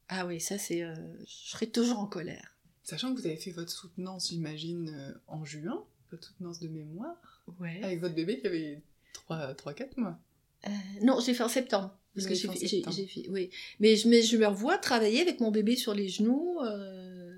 [0.09, 0.83] ah oui, ça, c'est.
[0.83, 0.95] euh,
[1.27, 2.57] je serais toujours en colère.
[2.83, 7.43] Sachant que vous avez fait votre soutenance, j'imagine, euh, en juin, votre soutenance de mémoire,
[7.61, 7.81] Ouais.
[7.83, 8.81] avec votre bébé qui avait
[9.29, 10.19] 3-4 mois.
[10.67, 10.71] Euh,
[11.03, 11.97] non, j'ai fait en septembre.
[12.15, 12.49] Parce Vous que j'ai
[12.83, 13.51] fait j'ai oui.
[13.79, 16.59] Mais je, mais je me revois travailler avec mon bébé sur les genoux.
[16.65, 17.33] euh.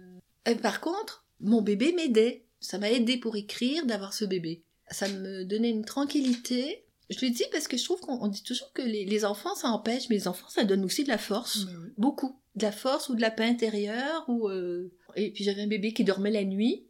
[0.46, 2.44] Et par contre, mon bébé m'aidait.
[2.60, 4.62] Ça m'a aidé pour écrire d'avoir ce bébé.
[4.90, 6.84] Ça me donnait une tranquillité.
[7.10, 9.54] Je le dis parce que je trouve qu'on on dit toujours que les, les enfants,
[9.54, 11.64] ça empêche, mais les enfants, ça donne aussi de la force.
[11.64, 11.88] Bah oui.
[11.96, 12.38] Beaucoup.
[12.54, 14.24] De la force ou de la paix intérieure.
[14.28, 16.87] Ou, euh, Et puis j'avais un bébé qui dormait la nuit.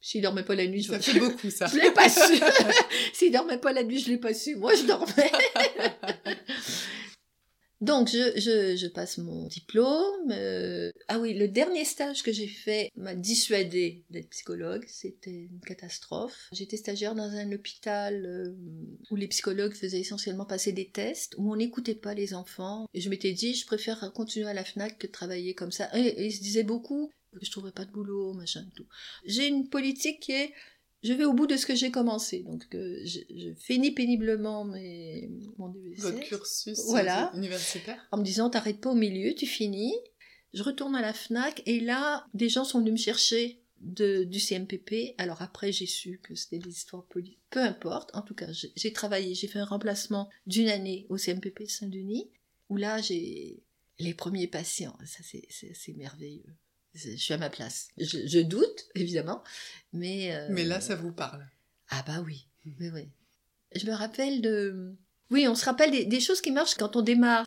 [0.00, 1.66] S'il dormait pas la nuit, je Ça fait beaucoup, ça.
[1.72, 2.40] je l'ai pas su.
[3.12, 4.56] S'il dormait pas la nuit, je l'ai pas su.
[4.56, 5.30] Moi, je dormais.
[7.80, 10.32] Donc, je, je, je, passe mon diplôme.
[10.32, 14.84] Euh, ah oui, le dernier stage que j'ai fait m'a dissuadé d'être psychologue.
[14.88, 16.48] C'était une catastrophe.
[16.52, 18.56] J'étais stagiaire dans un hôpital euh,
[19.12, 22.86] où les psychologues faisaient essentiellement passer des tests, où on n'écoutait pas les enfants.
[22.94, 25.88] Et je m'étais dit, je préfère continuer à la FNAC que de travailler comme ça.
[25.96, 28.86] Et, et ils se disaient beaucoup que je trouverais pas de boulot, machin et tout.
[29.24, 30.52] J'ai une politique qui est
[31.02, 32.40] je vais au bout de ce que j'ai commencé.
[32.40, 36.00] Donc, euh, je, je, finis péniblement mes, mon DVC.
[36.00, 37.30] Votre cursus voilà.
[37.34, 38.04] universitaire.
[38.10, 39.94] En me disant, t'arrêtes pas au milieu, tu finis.
[40.54, 44.40] Je retourne à la FNAC et là, des gens sont venus me chercher de, du
[44.40, 45.14] CMPP.
[45.18, 47.38] Alors après, j'ai su que c'était des histoires politiques.
[47.50, 48.10] Peu importe.
[48.14, 52.30] En tout cas, j'ai travaillé, j'ai fait un remplacement d'une année au CMPP de Saint-Denis,
[52.70, 53.62] où là, j'ai
[54.00, 54.96] les premiers patients.
[55.04, 56.56] Ça, c'est merveilleux
[56.94, 57.88] je suis à ma place.
[57.98, 59.42] Je, je doute, évidemment,
[59.92, 60.34] mais...
[60.34, 60.48] Euh...
[60.50, 61.46] Mais là, ça vous parle.
[61.90, 62.46] Ah bah oui,
[62.80, 63.08] oui, oui.
[63.74, 64.94] Je me rappelle de...
[65.30, 67.46] Oui, on se rappelle des, des, choses qui marchent quand on démarre.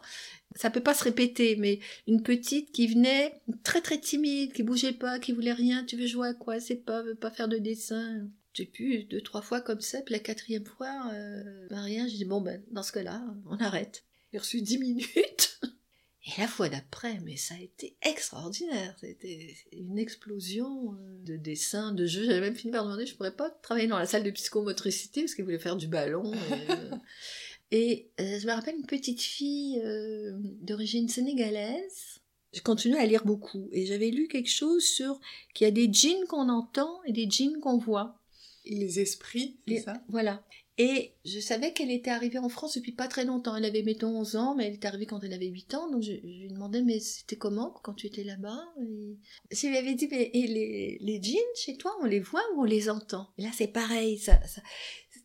[0.55, 4.93] Ça peut pas se répéter, mais une petite qui venait très très timide, qui bougeait
[4.93, 7.57] pas, qui voulait rien, tu veux jouer à quoi, c'est pas, veut pas faire de
[7.57, 8.27] dessin.
[8.53, 12.17] J'ai pu deux, trois fois comme ça, puis la quatrième fois, euh, bah rien, j'ai
[12.17, 14.03] dit bon ben, dans ce cas-là, on arrête.
[14.31, 15.59] J'ai reçu dix minutes.
[16.25, 18.95] Et la fois d'après, mais ça a été extraordinaire.
[18.99, 22.25] C'était une explosion euh, de dessins, de jeux.
[22.25, 25.33] J'avais même fini par demander, je pourrais pas travailler dans la salle de psychomotricité parce
[25.33, 26.31] qu'ils voulaient faire du ballon.
[27.71, 32.19] Et, euh, je me rappelle une petite fille euh, d'origine sénégalaise.
[32.53, 35.21] Je continuais à lire beaucoup et j'avais lu quelque chose sur
[35.53, 38.19] qu'il y a des djinns qu'on entend et des djinns qu'on voit.
[38.65, 40.03] Les esprits, c'est ça?
[40.09, 40.43] Voilà.
[40.83, 43.55] Et je savais qu'elle était arrivée en France depuis pas très longtemps.
[43.55, 45.91] Elle avait, mettons, 11 ans, mais elle est arrivée quand elle avait 8 ans.
[45.91, 48.59] Donc je, lui demandais, mais c'était comment quand tu étais là-bas?
[48.81, 49.15] Et...
[49.51, 52.63] Je lui avais dit, mais les, les jeans chez toi, on les voit ou on
[52.63, 53.29] les entend?
[53.37, 54.17] Et Là, c'est pareil.
[54.17, 54.39] Ça,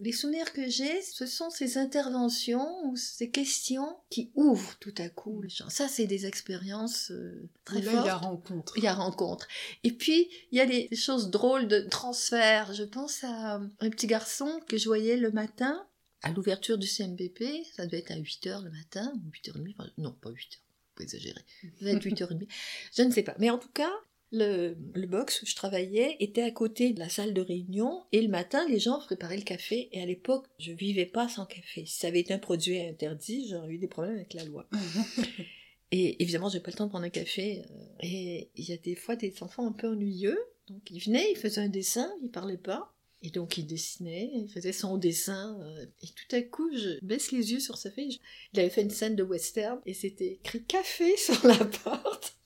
[0.00, 5.08] les souvenirs que j'ai, ce sont ces interventions ou ces questions qui ouvrent tout à
[5.08, 5.68] coup les gens.
[5.68, 8.04] Ça, c'est des expériences euh, très là, fortes.
[8.04, 8.72] Il y a rencontre.
[8.78, 9.48] Il y a rencontre.
[9.84, 12.72] Et puis, il y a des choses drôles de transfert.
[12.74, 15.86] Je pense à un petit garçon que je voyais le matin
[16.22, 17.44] à l'ouverture du CMBP.
[17.74, 19.74] Ça devait être à 8 h le matin, ou 8h30.
[19.78, 20.58] Enfin, non, pas 8 h
[20.96, 21.40] faut exagérer.
[21.62, 22.48] Ça devait être 8h30.
[22.96, 23.36] je ne sais pas.
[23.38, 23.92] Mais en tout cas,
[24.32, 28.20] le, le, box où je travaillais était à côté de la salle de réunion et
[28.20, 31.86] le matin les gens préparaient le café et à l'époque je vivais pas sans café.
[31.86, 34.68] Si ça avait été un produit interdit, j'aurais eu des problèmes avec la loi.
[35.92, 37.62] et évidemment j'ai pas le temps de prendre un café
[38.00, 41.36] et il y a des fois des enfants un peu ennuyeux donc ils venaient, ils
[41.36, 42.92] faisaient un dessin, ils parlaient pas.
[43.22, 47.32] Et donc il dessinait, il faisait son dessin, euh, et tout à coup je baisse
[47.32, 48.20] les yeux sur sa fille.
[48.52, 52.36] Il avait fait une scène de western, et c'était écrit café sur la porte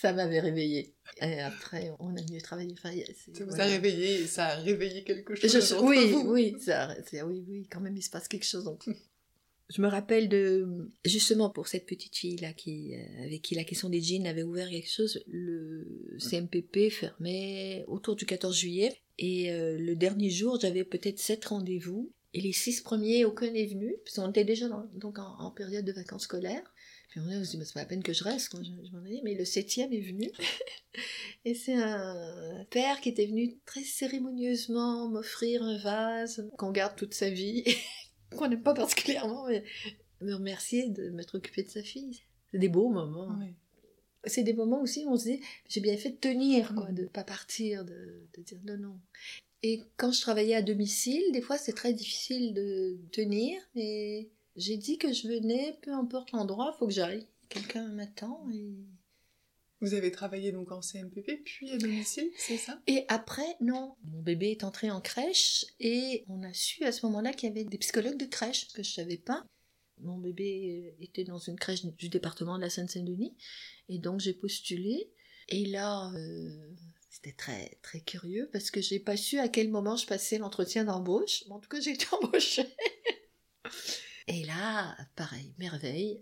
[0.00, 0.94] ça m'avait réveillé.
[1.20, 2.72] Et après, on a mieux travaillé.
[2.72, 2.92] Enfin,
[3.34, 5.50] ça vous a réveillé, ça a réveillé quelque chose.
[5.50, 6.32] Je, oui, vous.
[6.32, 6.94] oui, ça,
[7.24, 8.64] oui, oui, quand même, il se passe quelque chose.
[8.64, 8.84] Donc.
[9.70, 13.90] Je me rappelle de, justement pour cette petite fille-là, qui, euh, avec qui la question
[13.90, 18.96] des jeans avait ouvert quelque chose, le CMPP fermait autour du 14 juillet.
[19.18, 22.10] Et euh, le dernier jour, j'avais peut-être sept rendez-vous.
[22.32, 25.84] Et les six premiers, aucun n'est venu, puisqu'on était déjà dans, donc en, en, période
[25.84, 26.72] de vacances scolaires.
[27.26, 28.56] Puis on se dit, c'est pas la peine que je reste.
[28.56, 30.30] Je, je m'en ai dit, mais le septième est venu.
[31.44, 37.14] et c'est un père qui était venu très cérémonieusement m'offrir un vase qu'on garde toute
[37.14, 37.64] sa vie,
[38.36, 39.64] qu'on n'aime pas particulièrement, mais
[40.20, 42.22] me remercier de m'être occupé de sa fille.
[42.50, 43.36] C'est des beaux moments.
[43.38, 43.54] Oui.
[44.24, 47.04] C'est des moments aussi où on se dit, j'ai bien fait de tenir, quoi, de
[47.06, 49.00] pas partir, de, de dire non, non.
[49.62, 54.76] Et quand je travaillais à domicile, des fois c'est très difficile de tenir, mais j'ai
[54.76, 57.26] dit que je venais, peu importe l'endroit, faut que j'aille.
[57.48, 58.74] Quelqu'un m'attend et...
[59.80, 62.82] Vous avez travaillé donc en CMPP, puis à domicile, c'est ça?
[62.88, 63.94] Et après, non.
[64.02, 67.52] Mon bébé est entré en crèche et on a su à ce moment-là qu'il y
[67.52, 69.46] avait des psychologues de crèche, ce que je savais pas.
[69.98, 73.36] Mon bébé était dans une crèche du département de la Seine-Saint-Denis
[73.88, 75.12] et donc j'ai postulé.
[75.48, 76.74] Et là, euh,
[77.08, 80.84] c'était très très curieux parce que j'ai pas su à quel moment je passais l'entretien
[80.84, 81.44] d'embauche.
[81.50, 82.66] En tout cas, j'ai été embauchée.
[84.28, 86.20] Et là, pareil, merveille.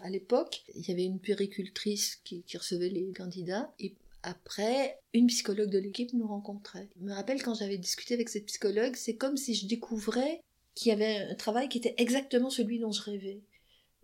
[0.00, 5.28] À l'époque, il y avait une puéricultrice qui, qui, recevait les candidats et après, une
[5.28, 6.88] psychologue de l'équipe nous rencontrait.
[6.98, 10.42] Je me rappelle quand j'avais discuté avec cette psychologue, c'est comme si je découvrais
[10.74, 13.40] qu'il y avait un travail qui était exactement celui dont je rêvais.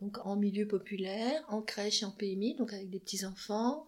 [0.01, 3.87] Donc en milieu populaire, en crèche et en PMI, donc avec des petits-enfants.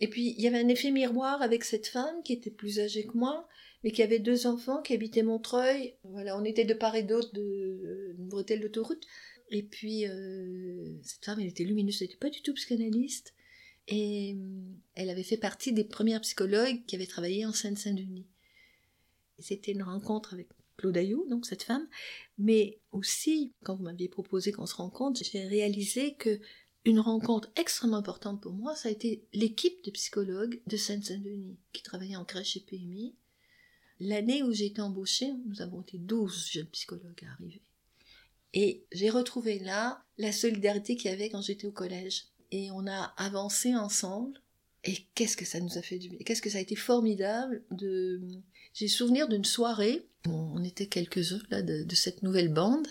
[0.00, 3.06] Et puis il y avait un effet miroir avec cette femme qui était plus âgée
[3.06, 3.46] que moi,
[3.84, 5.94] mais qui avait deux enfants qui habitaient Montreuil.
[6.04, 9.06] Voilà, on était de part et d'autre d'une bretelle d'autoroute.
[9.50, 13.34] Et puis, euh, cette femme, elle était lumineuse, elle n'était pas du tout psychanalyste.
[13.88, 14.60] Et euh,
[14.94, 18.26] elle avait fait partie des premières psychologues qui avaient travaillé en Seine-Saint-Denis.
[19.38, 21.86] C'était une rencontre avec Claude Ayou, donc cette femme.
[22.38, 26.40] Mais aussi, quand vous m'aviez proposé qu'on se rencontre, j'ai réalisé que
[26.84, 31.82] une rencontre extrêmement importante pour moi, ça a été l'équipe de psychologues de Seine-Saint-Denis qui
[31.82, 33.14] travaillait en crèche et PMI.
[34.00, 37.62] L'année où j'ai été embauchée, nous avons été 12 jeunes psychologues à arriver.
[38.52, 42.26] Et j'ai retrouvé là la solidarité qu'il y avait quand j'étais au collège.
[42.50, 44.40] Et on a avancé ensemble.
[44.84, 46.18] Et qu'est-ce que ça nous a fait du bien?
[46.24, 48.20] Qu'est-ce que ça a été formidable de...
[48.72, 52.86] J'ai souvenir d'une soirée, on était quelques-uns de, de cette nouvelle bande,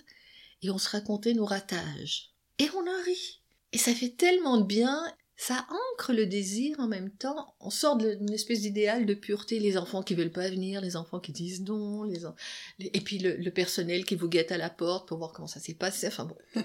[0.61, 2.33] et on se racontait nos ratages.
[2.59, 3.41] Et on a ri.
[3.71, 5.05] Et ça fait tellement de bien,
[5.37, 7.55] ça ancre le désir en même temps.
[7.59, 11.19] On sort d'une espèce d'idéal de pureté, les enfants qui veulent pas venir, les enfants
[11.19, 12.21] qui disent non, les,
[12.79, 15.73] et puis le, personnel qui vous guette à la porte pour voir comment ça s'est
[15.73, 16.07] passé.
[16.07, 16.37] Enfin bon.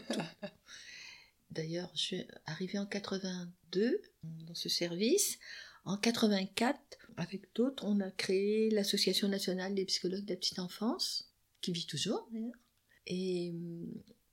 [1.50, 5.38] D'ailleurs, je suis arrivée en 82 dans ce service.
[5.84, 6.78] En 84,
[7.16, 11.86] avec d'autres, on a créé l'Association nationale des psychologues de la petite enfance, qui vit
[11.86, 12.54] toujours d'ailleurs.
[13.06, 13.52] Et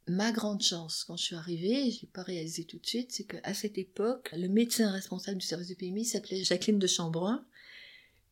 [0.08, 3.26] ma grande chance quand je suis arrivée, je l'ai pas réalisé tout de suite, c'est
[3.26, 7.45] qu'à cette époque, le médecin responsable du service de PMI s'appelait Jacqueline de Chambrun,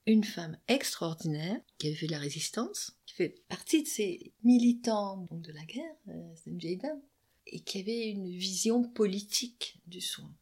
[0.06, 5.28] une femme extraordinaire qui avait fait de la résistance, qui fait partie de ces militants
[5.32, 7.02] de la guerre, euh, c'est une vieille dame,
[7.48, 10.34] et qui avait une vision politique du soin.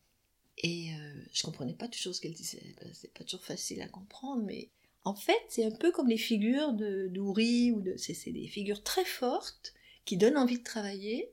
[0.58, 4.44] Et euh, je comprenais pas toujours ce qu'elle disait, c'est pas toujours facile à comprendre,
[4.44, 4.70] mais
[5.04, 8.84] en fait, c'est un peu comme les figures de d'Ouri ou de, c'est des figures
[8.84, 9.74] très fortes
[10.06, 11.30] qui donne envie de travailler.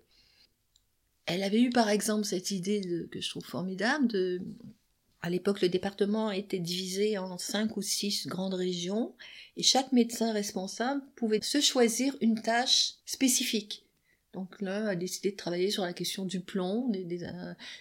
[1.27, 4.43] Elle avait eu par exemple cette idée que je trouve formidable de
[5.23, 9.15] à l'époque, le département était divisé en cinq ou six grandes régions
[9.57, 13.87] et chaque médecin responsable pouvait se choisir une tâche spécifique.
[14.33, 16.91] Donc l'un a décidé de travailler sur la question du plomb,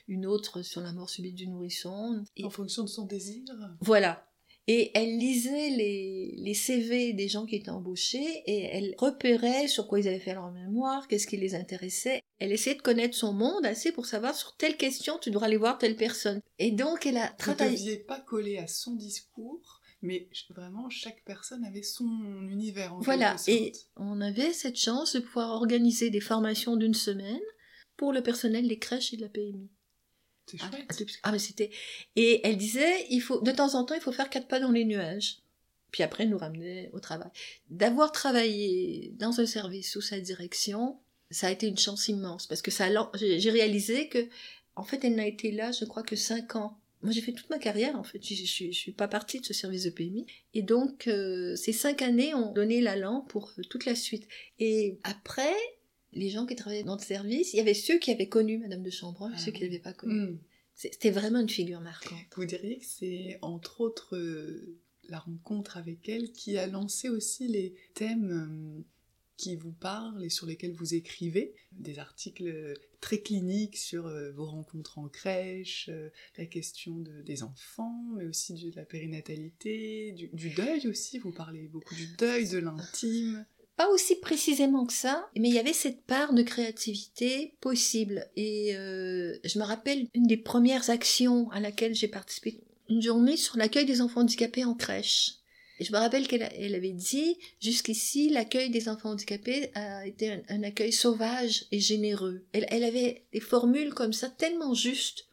[0.07, 2.25] une autre sur la mort subite du nourrisson.
[2.43, 3.43] en fonction de son désir
[3.79, 4.28] Voilà.
[4.71, 9.87] Et elle lisait les, les, CV des gens qui étaient embauchés et elle repérait sur
[9.87, 12.21] quoi ils avaient fait leur mémoire, qu'est-ce qui les intéressait.
[12.37, 15.57] Elle essayait de connaître son monde assez pour savoir sur telle question tu devras aller
[15.57, 16.39] voir telle personne.
[16.59, 17.77] Et donc elle a travaillé.
[17.77, 22.05] Vous ne deviez pas coller à son discours, mais vraiment chaque personne avait son
[22.47, 22.93] univers.
[22.93, 27.41] En voilà, et on avait cette chance de pouvoir organiser des formations d'une semaine
[27.97, 29.71] pour le personnel des crèches et de la PMI.
[30.59, 30.71] Ah,
[31.23, 31.71] ah, mais c'était.
[32.15, 34.71] Et elle disait, il faut, de temps en temps, il faut faire quatre pas dans
[34.71, 35.39] les nuages.
[35.91, 37.29] Puis après, nous ramener au travail.
[37.69, 40.99] D'avoir travaillé dans un service sous sa direction,
[41.31, 44.27] ça a été une chance immense parce que ça, j'ai réalisé que,
[44.75, 46.79] en fait, elle n'a été là, je crois que cinq ans.
[47.01, 48.21] Moi, j'ai fait toute ma carrière, en fait.
[48.21, 50.25] Je, je, suis pas partie de ce service de PMI.
[50.53, 54.27] Et donc, euh, ces cinq années ont donné l'allant pour euh, toute la suite.
[54.59, 55.55] Et après,
[56.13, 58.83] les gens qui travaillaient dans le service, il y avait ceux qui avaient connu Madame
[58.83, 60.31] de Chambrun et ceux qui ne l'avaient pas connue.
[60.31, 60.39] Hmm.
[60.75, 62.19] C'était vraiment une figure marquante.
[62.35, 64.79] Vous diriez que c'est entre autres euh,
[65.09, 68.81] la rencontre avec elle qui a lancé aussi les thèmes euh,
[69.35, 74.45] qui vous parlent et sur lesquels vous écrivez, des articles très cliniques sur euh, vos
[74.45, 75.89] rencontres en crèche,
[76.37, 81.95] la question des enfants, mais aussi de la périnatalité, du deuil aussi, vous parlez beaucoup
[81.95, 83.45] du deuil, de l'intime
[83.79, 88.27] pas aussi précisément que ça, mais il y avait cette part de créativité possible.
[88.35, 92.59] Et euh, je me rappelle une des premières actions à laquelle j'ai participé,
[92.89, 95.35] une journée sur l'accueil des enfants handicapés en crèche.
[95.79, 100.63] Et je me rappelle qu'elle avait dit, jusqu'ici, l'accueil des enfants handicapés a été un,
[100.63, 102.43] accueil sauvage et généreux.
[102.51, 105.29] Elle, elle, avait des formules comme ça tellement justes.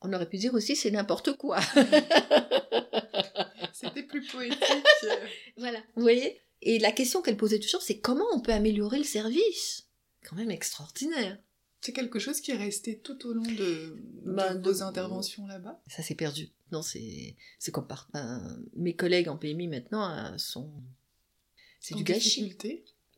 [0.00, 1.60] On aurait pu dire aussi c'est n'importe quoi.
[3.74, 4.64] C'était plus poétique.
[5.58, 6.40] voilà, vous voyez?
[6.62, 9.88] Et la question qu'elle posait toujours, c'est comment on peut améliorer le service?
[10.22, 11.38] Quand même extraordinaire.
[11.80, 15.80] C'est quelque chose qui est resté tout au long de, bah, vos interventions là-bas?
[15.86, 16.50] Ça s'est perdu.
[16.72, 17.36] Non, c'est
[17.72, 18.10] comme par...
[18.74, 20.72] mes collègues en PMI maintenant euh, sont...
[21.80, 22.56] C'est du gâchis.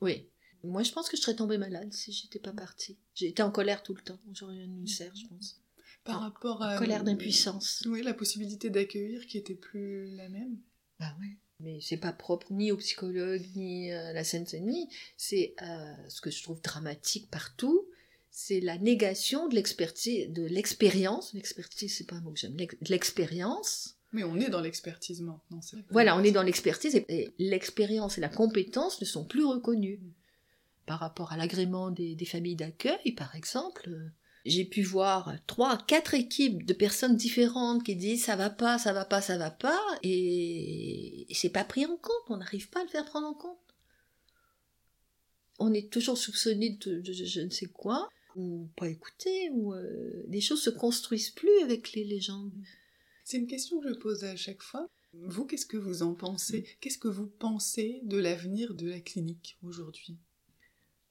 [0.03, 0.29] Oui.
[0.63, 2.99] Moi, je pense que je serais tombée malade si j'étais pas partie.
[3.15, 4.21] J'ai été en colère tout le temps.
[4.35, 5.63] J'aurais eu une ulcère, je pense.
[6.05, 6.77] Par rapport à...
[6.77, 7.83] Colère d'impuissance.
[7.87, 10.59] Oui, la possibilité d'accueillir qui était plus la même.
[10.99, 14.89] Bah oui mais c'est pas propre ni aux psychologues ni à la Seine-Saint-Denis.
[15.17, 17.87] C'est euh, ce que je trouve dramatique partout,
[18.31, 21.35] c'est la négation de l'expertise, de l'expérience.
[21.35, 22.57] L'expertise, c'est pas un mot que j'aime.
[22.89, 23.97] L'expérience.
[24.13, 25.61] Mais on est dans l'expertise maintenant.
[25.91, 29.99] Voilà, on est dans l'expertise et, l'expérience et la compétence ne sont plus reconnues.
[29.99, 30.13] Mm.
[30.87, 33.91] Par rapport à l'agrément des, des familles d'accueil, par exemple,
[34.45, 38.93] j'ai pu voir trois, quatre équipes de personnes différentes qui disent ça va pas, ça
[38.93, 42.85] va pas, ça va pas, et c'est pas pris en compte, on n'arrive pas à
[42.85, 43.59] le faire prendre en compte.
[45.59, 50.41] On est toujours soupçonné de, je ne sais quoi, ou pas écouté, ou euh, les
[50.41, 52.53] choses se construisent plus avec les légendes.
[53.25, 54.89] C'est une question que je pose à chaque fois.
[55.13, 56.67] Vous, qu'est-ce que vous en pensez?
[56.81, 60.17] Qu'est-ce que vous pensez de l'avenir de la clinique aujourd'hui?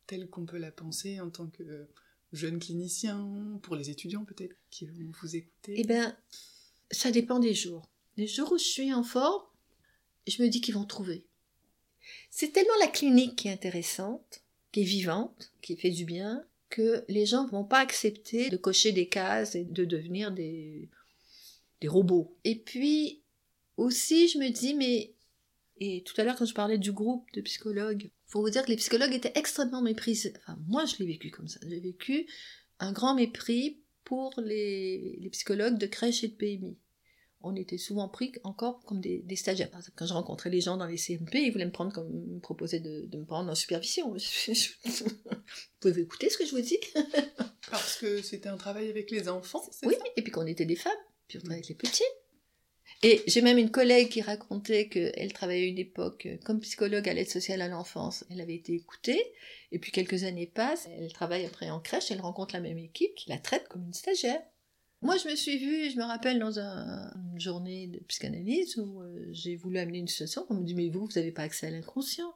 [0.07, 1.87] Telle qu'on peut la penser en tant que
[2.31, 6.17] jeune clinicien, pour les étudiants peut-être qui vont vous écouter Eh bien,
[6.91, 7.89] ça dépend des jours.
[8.17, 9.43] Les jours où je suis en forme,
[10.27, 11.25] je me dis qu'ils vont trouver.
[12.29, 17.03] C'est tellement la clinique qui est intéressante, qui est vivante, qui fait du bien, que
[17.07, 20.89] les gens ne vont pas accepter de cocher des cases et de devenir des,
[21.81, 22.37] des robots.
[22.43, 23.21] Et puis,
[23.77, 25.13] aussi, je me dis, mais.
[25.81, 28.69] Et tout à l'heure, quand je parlais du groupe de psychologues, faut vous dire que
[28.69, 30.33] les psychologues étaient extrêmement méprisés.
[30.37, 31.59] Enfin, moi, je l'ai vécu comme ça.
[31.67, 32.27] J'ai vécu
[32.79, 36.77] un grand mépris pour les, les psychologues de crèche et de PMI
[37.41, 39.69] on était souvent pris encore comme des, stagiaires.
[39.95, 42.79] quand je rencontrais les gens dans les CMP, ils voulaient me prendre comme me proposer
[42.79, 44.13] de, me prendre en supervision.
[44.13, 45.09] vous
[45.79, 46.79] pouvez écouter ce que je vous dis
[47.71, 50.91] Parce que c'était un travail avec les enfants, Oui, et puis qu'on était des femmes,
[51.27, 52.03] puis on travaillait avec les petits.
[53.01, 57.13] Et j'ai même une collègue qui racontait qu'elle travaillait à une époque comme psychologue à
[57.13, 58.25] l'aide sociale à l'enfance.
[58.29, 59.23] Elle avait été écoutée,
[59.71, 63.15] et puis quelques années passent, elle travaille après en crèche, elle rencontre la même équipe
[63.15, 64.41] qui la traite comme une stagiaire.
[65.01, 69.27] Moi, je me suis vue, je me rappelle, dans une journée de psychanalyse où euh,
[69.31, 70.45] j'ai voulu amener une situation.
[70.49, 72.35] On me dit, mais vous, vous n'avez pas accès à l'inconscient.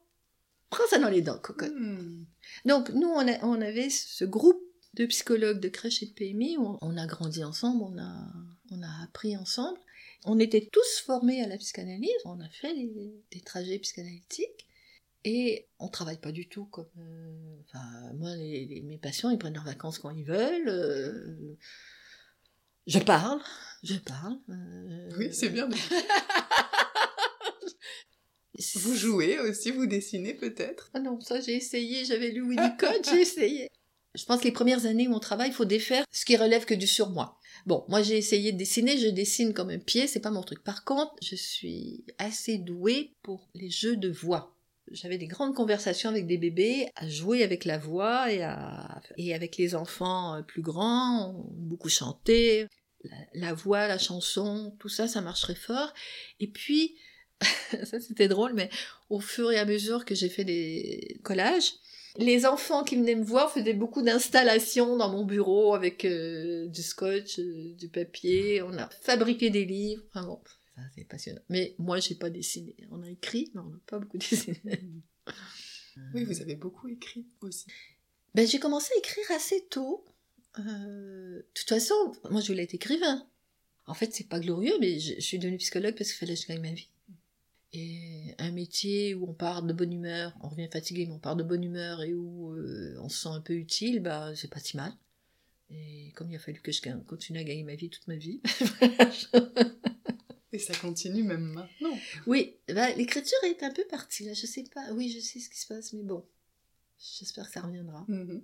[0.69, 1.73] Prends ça dans les dents, cocotte.
[1.75, 2.23] Hmm.
[2.65, 4.61] Donc, nous, on, on, avait ce groupe
[4.93, 8.27] de psychologues de crèche et de PMI où on a grandi ensemble, on a,
[8.71, 9.77] on a appris ensemble.
[10.25, 12.73] On était tous formés à la psychanalyse, on a fait
[13.31, 14.67] des trajets psychanalytiques.
[15.25, 16.89] Et on travaille pas du tout comme.
[16.97, 20.67] Euh, enfin, moi, mes patients, ils prennent leurs vacances quand ils veulent.
[20.67, 21.55] Euh,
[22.87, 23.39] je parle,
[23.83, 24.37] je parle.
[24.49, 25.69] Euh, oui, c'est bien.
[28.75, 33.21] vous jouez aussi, vous dessinez peut-être Ah non, ça j'ai essayé, j'avais lu Winnicott, j'ai
[33.21, 33.69] essayé.
[34.15, 36.65] Je pense que les premières années où on travaille, il faut défaire ce qui relève
[36.65, 37.39] que du surmoi.
[37.65, 40.63] Bon, moi j'ai essayé de dessiner, je dessine comme un pied, c'est pas mon truc.
[40.63, 44.53] Par contre, je suis assez douée pour les jeux de voix
[44.91, 49.33] j'avais des grandes conversations avec des bébés, à jouer avec la voix et, à, et
[49.33, 52.67] avec les enfants euh, plus grands, beaucoup chanté.
[53.03, 55.93] La, la, voix, la chanson, tout ça, ça marcherait fort.
[56.39, 56.95] Et puis,
[57.83, 58.69] ça c'était drôle, mais
[59.09, 61.73] au fur et à mesure que j'ai fait des collages,
[62.17, 66.83] les enfants qui venaient me voir faisaient beaucoup d'installations dans mon bureau avec euh, du
[66.83, 68.61] scotch, euh, du papier.
[68.61, 70.03] On a fabriqué des livres.
[70.09, 70.39] Enfin bon,
[70.95, 71.41] c'est passionnant.
[71.49, 72.75] Mais moi, j'ai pas dessiné.
[72.91, 74.59] On a écrit, mais on n'a pas beaucoup dessiné.
[76.13, 77.65] oui, vous avez beaucoup écrit aussi.
[78.35, 80.05] Ben, j'ai commencé à écrire assez tôt.
[80.59, 81.95] Euh, de toute façon,
[82.29, 83.27] moi, je voulais être écrivain.
[83.85, 86.47] En fait, c'est pas glorieux, mais je, suis devenue psychologue parce qu'il fallait que je
[86.47, 86.89] gagne ma vie.
[87.73, 91.35] Et un métier où on part de bonne humeur, on revient fatigué, mais on part
[91.35, 94.59] de bonne humeur et où euh, on se sent un peu utile, bah, c'est pas
[94.59, 94.93] si mal.
[95.71, 98.41] Et comme il a fallu que je continue à gagner ma vie toute ma vie,
[100.53, 101.97] Et ça continue même maintenant.
[102.27, 104.91] Oui, bah, l'écriture est un peu partie là, je sais pas.
[104.93, 106.23] Oui, je sais ce qui se passe, mais bon,
[106.99, 108.05] j'espère que ça reviendra.
[108.07, 108.43] Mhm.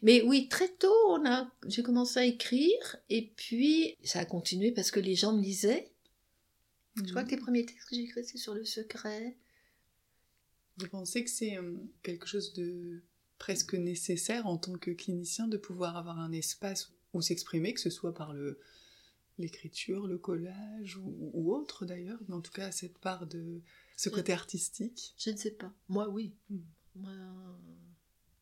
[0.00, 4.72] Mais oui, très tôt, on a, j'ai commencé à écrire et puis ça a continué
[4.72, 5.91] parce que les gens me lisaient.
[6.96, 7.28] Je crois mhm.
[7.28, 9.36] que les premiers textes que j'ai écrits, c'est sur le secret.
[10.78, 13.02] Vous pensez que c'est euh, quelque chose de
[13.38, 17.90] presque nécessaire en tant que clinicien de pouvoir avoir un espace où s'exprimer, que ce
[17.90, 18.60] soit par le,
[19.38, 23.60] l'écriture, le collage ou, autre d'ailleurs, mais en tout cas cette part de
[23.96, 25.14] ce côté artistique?
[25.18, 25.72] Je ne sais pas.
[25.88, 26.34] Moi, oui.
[26.50, 26.60] Hmm.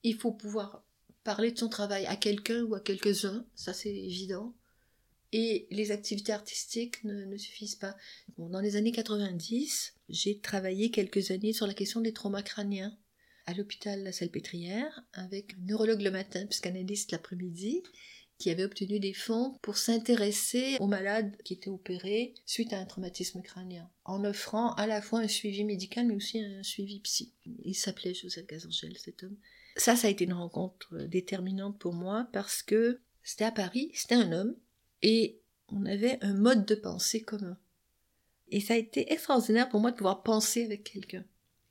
[0.02, 0.84] il faut pouvoir
[1.24, 4.54] parler de son travail à quelqu'un ou à quelques-uns, ça c'est évident.
[5.32, 7.96] Et les activités artistiques ne, suffisent pas.
[8.36, 12.96] dans les années 90, j'ai travaillé quelques années sur la question des traumas crâniens
[13.46, 17.82] à l'hôpital La Salpêtrière avec un neurologue le matin, psychanalyste l'après-midi,
[18.38, 22.86] qui avait obtenu des fonds pour s'intéresser aux malades qui étaient opérés suite à un
[22.86, 27.34] traumatisme crânien, en offrant à la fois un suivi médical mais aussi un suivi psy.
[27.64, 29.36] Il s'appelait Joseph Gazangel, cet homme.
[29.76, 34.14] Ça, ça a été une rencontre déterminante pour moi parce que c'était à Paris, c'était
[34.14, 34.56] un homme,
[35.02, 35.38] et
[35.68, 37.56] on avait un mode de pensée commun.
[38.48, 41.24] Et ça a été extraordinaire pour moi de pouvoir penser avec quelqu'un,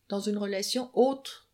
[0.08, 1.50] dans une relation autre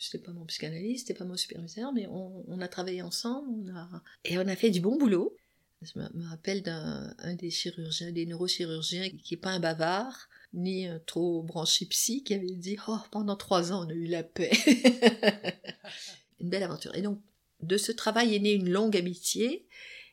[0.00, 4.02] c'était pas mon psychanalyste, c'était pas mon superviseur, mais on, a travaillé ensemble, on a,
[4.24, 5.36] et on a fait du bon boulot.
[5.82, 10.98] Je me, rappelle d'un des chirurgiens, des neurochirurgiens, qui est pas un bavard, ni un
[11.00, 14.50] trop branché psy, qui avait dit Oh, pendant trois ans, on a eu la paix.
[16.40, 16.94] une belle aventure.
[16.94, 17.20] Et donc,
[17.62, 19.66] de ce travail est née une longue amitié,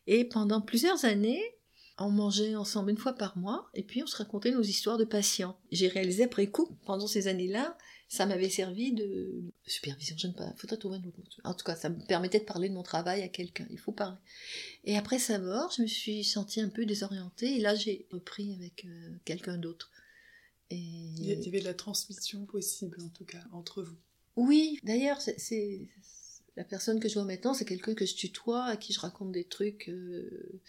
[0.08, 1.44] et pendant plusieurs années,
[2.00, 5.04] on mangeait ensemble une fois par mois, et puis on se racontait nos histoires de
[5.04, 5.58] patients.
[5.72, 7.78] J'ai réalisé après coup, pendant ces années-là,
[8.08, 11.26] ça m'avait servi de supervision, je ne sais pas, faudrait trouver un autre mot.
[11.44, 13.92] En tout cas, ça me permettait de parler de mon travail à quelqu'un, il faut
[13.92, 14.18] parler.
[14.86, 18.54] Et après sa mort, je me suis sentie un peu désorientée, et là j'ai repris
[18.54, 19.92] avec euh, quelqu'un d'autre.
[20.70, 20.78] Et...
[20.78, 23.98] Il y avait de la transmission possible, en tout cas, entre vous.
[24.36, 25.90] Oui, d'ailleurs, c'est
[26.58, 29.32] la personne que je vois maintenant, c'est quelqu'un que je tutoie, à qui je raconte
[29.32, 29.90] des trucs.
[29.90, 30.60] Euh...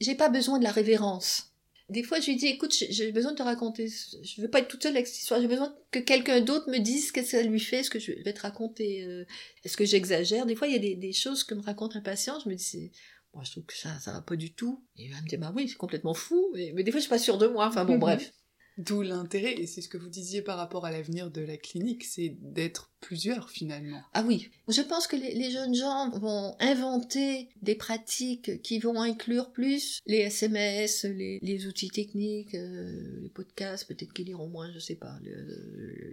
[0.00, 1.52] J'ai pas besoin de la révérence.
[1.88, 3.88] Des fois, je lui dis, écoute, j'ai besoin de te raconter.
[3.88, 5.40] Je veux pas être toute seule avec cette histoire.
[5.40, 8.10] J'ai besoin que quelqu'un d'autre me dise ce que ça lui fait, ce que je
[8.24, 9.04] vais te raconter.
[9.04, 9.24] Euh,
[9.62, 10.46] est-ce que j'exagère?
[10.46, 12.40] Des fois, il y a des, des, choses que me raconte un patient.
[12.40, 12.90] Je me dis,
[13.34, 14.82] moi, je trouve que ça, ça va pas du tout.
[14.96, 16.52] Et il va me dire, bah oui, c'est complètement fou.
[16.54, 17.68] mais des fois, je suis pas sûre de moi.
[17.68, 18.32] Enfin bon, bref.
[18.76, 22.02] D'où l'intérêt, et c'est ce que vous disiez par rapport à l'avenir de la clinique,
[22.02, 24.02] c'est d'être plusieurs finalement.
[24.14, 29.52] Ah oui, je pense que les, jeunes gens vont inventer des pratiques qui vont inclure
[29.52, 34.96] plus les SMS, les, outils techniques, euh, les podcasts, peut-être qu'ils liront moins, je sais
[34.96, 35.18] pas,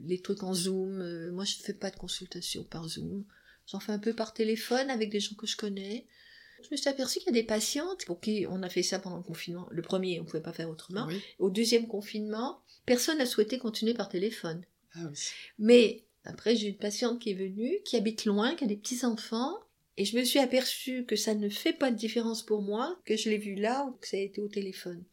[0.04, 1.02] les trucs en Zoom.
[1.02, 3.26] Euh, moi, je fais pas de consultation par Zoom.
[3.66, 6.06] J'en fais un peu par téléphone avec des gens que je connais.
[6.64, 9.00] Je me suis aperçue qu'il y a des patientes pour qui on a fait ça
[9.00, 9.68] pendant le confinement.
[9.72, 11.08] Le premier, on ne pouvait pas faire autrement.
[11.40, 14.64] Au deuxième confinement, personne n'a souhaité continuer par téléphone.
[14.96, 15.10] Ah
[15.60, 19.58] Mais après, j'ai une patiente qui est venue, qui habite loin, qui a des petits-enfants,
[19.98, 23.18] et je me suis aperçue que ça ne fait pas de différence pour moi, que
[23.18, 25.04] je l'ai vu là ou que ça a été au téléphone.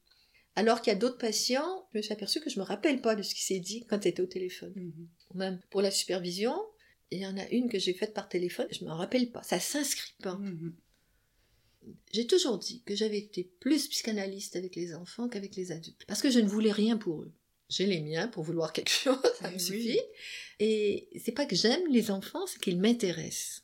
[0.55, 3.15] Alors qu'il y a d'autres patients, je me suis aperçue que je me rappelle pas
[3.15, 4.73] de ce qui s'est dit quand c'était au téléphone.
[4.75, 5.09] Mhm.
[5.35, 6.55] Même pour la supervision,
[7.11, 9.61] il y en a une que j'ai faite par téléphone, je me rappelle pas, ça
[9.61, 10.37] s'inscrit pas.
[10.37, 10.75] Mhm.
[12.13, 16.23] J'ai toujours dit que j'avais été plus psychanalyste avec les enfants qu'avec les adultes, parce
[16.23, 17.33] que je ne voulais rien pour eux.
[17.69, 20.01] J'ai les miens pour vouloir quelque chose, ça me eh suffit.
[20.59, 23.63] Et c'est pas que j'aime les enfants, c'est qu'ils m'intéressent.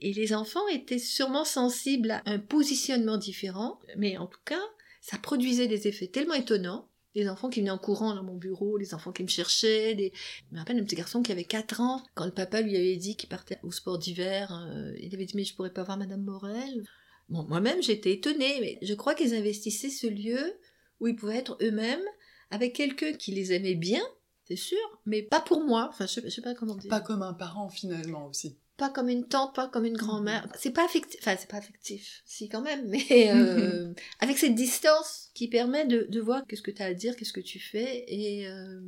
[0.00, 4.62] Et les enfants étaient sûrement sensibles à un positionnement différent, mais en tout cas,
[5.00, 6.88] ça produisait des effets tellement étonnants.
[7.14, 10.12] Les enfants qui venaient en courant dans mon bureau, les enfants qui me cherchaient, des...
[10.50, 12.96] je me rappelle un petit garçon qui avait 4 ans, quand le papa lui avait
[12.96, 15.96] dit qu'il partait au sport d'hiver, euh, il avait dit mais je pourrais pas voir
[15.96, 16.84] Madame Morel.
[17.28, 20.58] Bon, moi-même j'étais étonnée, mais je crois qu'ils investissaient ce lieu
[21.00, 22.04] où ils pouvaient être eux-mêmes,
[22.50, 24.02] avec quelqu'un qui les aimait bien,
[24.46, 25.88] c'est sûr, mais pas pour moi.
[25.90, 26.90] Enfin, je sais, sais pas comment dire.
[26.90, 28.58] Pas comme un parent finalement aussi.
[28.76, 30.46] Pas comme une tante, pas comme une grand-mère.
[30.46, 30.56] Mm-hmm.
[30.58, 31.20] C'est pas affectif.
[31.20, 36.06] Enfin, c'est pas affectif, si quand même, mais euh, avec cette distance qui permet de,
[36.08, 38.80] de voir qu'est-ce que tu as à dire, qu'est-ce que tu fais, et euh,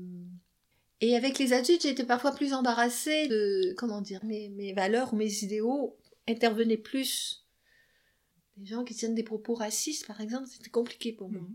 [1.01, 5.17] et avec les adultes, j'étais parfois plus embarrassée de comment dire mes, mes valeurs ou
[5.17, 7.46] mes idéaux intervenaient plus.
[8.59, 11.47] Les gens qui tiennent des propos racistes, par exemple, c'était compliqué pour moi.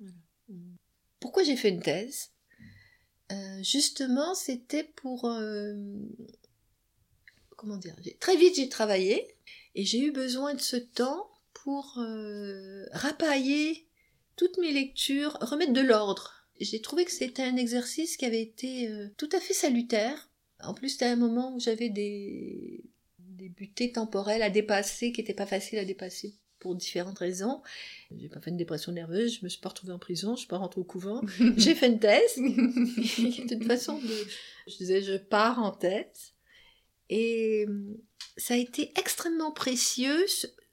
[0.00, 0.12] Mm-hmm.
[0.48, 0.76] Mm.
[1.20, 2.30] Pourquoi j'ai fait une thèse?
[3.30, 5.26] Euh, justement, c'était pour...
[5.26, 5.74] Euh,
[7.56, 9.36] comment dire Très vite, j'ai travaillé
[9.74, 13.86] et j'ai eu besoin de ce temps pour euh, rapailler
[14.36, 16.46] toutes mes lectures, remettre de l'ordre.
[16.58, 20.30] J'ai trouvé que c'était un exercice qui avait été tout à fait salutaire.
[20.62, 22.84] En plus, c'était un moment où j'avais des,
[23.40, 27.62] des butées temporelles à dépasser qui n'étaient pas faciles à dépasser pour différentes raisons.
[28.14, 30.48] J'ai pas fait une dépression nerveuse, je me suis pas retrouvée en prison, je suis
[30.48, 31.22] pas rentrée au couvent.
[31.56, 32.36] J'ai fait une thèse.
[32.36, 33.98] de toute façon,
[34.66, 36.34] je disais, je pars en tête.
[37.08, 37.96] Et hum,
[38.36, 40.26] ça a été extrêmement précieux,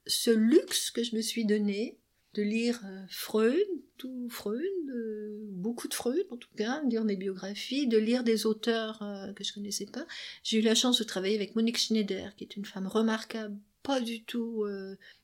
[0.05, 1.97] ce, luxe que je me suis donné
[2.37, 3.67] de lire euh, Freud,
[3.97, 8.23] tout Freud, euh, beaucoup de Freud en tout cas, de lire des biographies, de lire
[8.23, 10.05] des auteurs euh, que je connaissais pas.
[10.43, 13.99] J'ai eu la chance de travailler avec Monique Schneider, qui est une femme remarquable, pas
[14.01, 14.65] du tout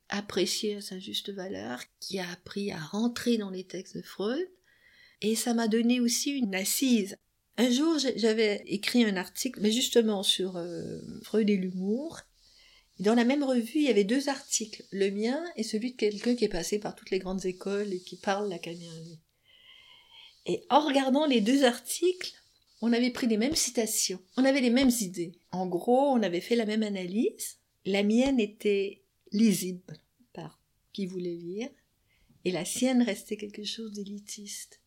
[0.08, 4.48] apprécié à sa juste valeur, qui a appris à rentrer dans les textes de Freud.
[5.22, 7.18] Et ça m'a donné aussi une assise.
[7.58, 10.58] Un jour, j'avais écrit un article, mais justement sur
[11.24, 12.22] Freud et l'humour.
[13.00, 16.36] Dans la même revue, il y avait deux articles, le mien et celui de quelqu'un
[16.36, 19.20] qui est passé par toutes les grandes écoles et qui parle la lui.
[20.46, 22.34] Et en regardant les deux articles,
[22.82, 25.34] on avait pris les mêmes citations, on avait les mêmes idées.
[25.52, 27.58] En gros, on avait fait la même analyse.
[27.86, 29.98] La mienne était lisible
[30.34, 30.60] par
[30.92, 31.70] qui voulait lire,
[32.46, 34.83] et la sienne restait quelque chose d'élitiste.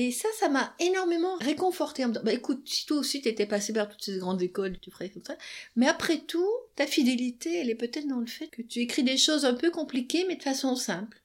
[0.00, 3.46] Et ça, ça m'a énormément réconforté en me disant, bah écoute, si toi aussi t'étais
[3.46, 5.36] passé par toutes ces grandes écoles, tu ferais comme ça.
[5.74, 9.16] Mais après tout, ta fidélité, elle est peut-être dans le fait que tu écris des
[9.16, 11.20] choses un peu compliquées, mais de façon simple.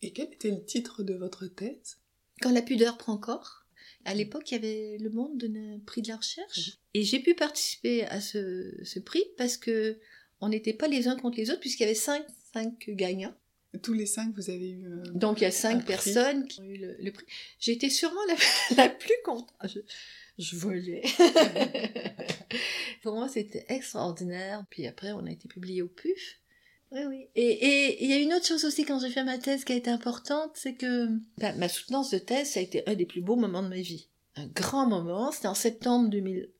[0.00, 1.98] Et quel était le titre de votre thèse?
[2.40, 3.66] Quand la pudeur prend corps.
[4.06, 6.78] À l'époque, il y avait Le Monde donnait un prix de la recherche.
[6.94, 9.98] Et j'ai pu participer à ce, ce prix parce que
[10.40, 13.34] on n'était pas les uns contre les autres puisqu'il y avait cinq, cinq gagnants.
[13.82, 14.86] Tous les cinq, vous avez eu.
[14.86, 17.26] Euh, Donc il y a cinq personnes qui ont eu le, prix.
[17.60, 18.20] J'ai été sûrement
[18.76, 19.52] la, plus contente.
[19.64, 19.80] Je,
[20.38, 21.02] je volais.
[23.02, 24.64] Pour moi, c'était extraordinaire.
[24.70, 26.40] Puis après, on a été publié au PUF.
[26.92, 27.26] Oui, oui.
[27.34, 29.76] Et il y a une autre chose aussi quand j'ai fait ma thèse qui a
[29.76, 31.08] été importante, c'est que
[31.38, 33.80] bah, ma soutenance de thèse, ça a été un des plus beaux moments de ma
[33.80, 34.08] vie.
[34.36, 35.32] Un grand moment.
[35.32, 36.50] C'était en septembre 2000,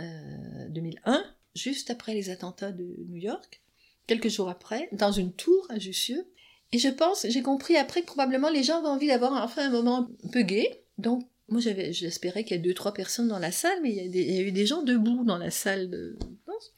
[0.00, 1.24] euh, 2001
[1.54, 3.62] juste après les attentats de New York,
[4.06, 6.26] quelques jours après, dans une tour à Jussieu.
[6.72, 9.70] Et je pense, j'ai compris après que probablement les gens avaient envie d'avoir enfin un
[9.70, 10.84] moment un peu gay.
[10.98, 13.96] Donc, moi, j'avais, j'espérais qu'il y ait deux, trois personnes dans la salle, mais il
[13.96, 16.16] y, a il y a eu des gens debout dans la salle de
[16.46, 16.72] danse.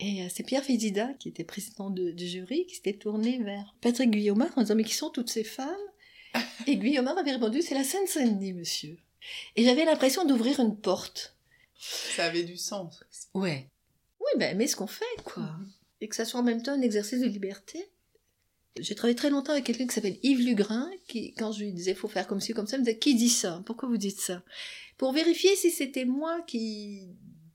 [0.00, 3.74] Et euh, c'est Pierre Fédida, qui était président de- du jury, qui s'était tourné vers
[3.82, 5.76] Patrick Guillaumard en disant Mais qui sont toutes ces femmes?
[6.66, 8.96] Et Guillaumard avait répondu C'est la Seine-Saint-Denis, monsieur.
[9.56, 11.36] Et j'avais l'impression d'ouvrir une porte.
[11.78, 13.00] Ça avait du sens.
[13.34, 13.68] Ouais.
[14.20, 15.50] Oui, ben, mais ce qu'on fait, quoi.
[16.00, 17.84] Et que ça soit en même temps un exercice de liberté.
[18.78, 21.94] J'ai travaillé très longtemps avec quelqu'un qui s'appelle Yves Lugrin, qui, quand je lui disais
[21.94, 23.62] faut faire comme ci, comme ça, il me disait qui dit ça?
[23.66, 24.42] Pourquoi vous dites ça?
[24.96, 27.08] Pour vérifier si c'était moi qui,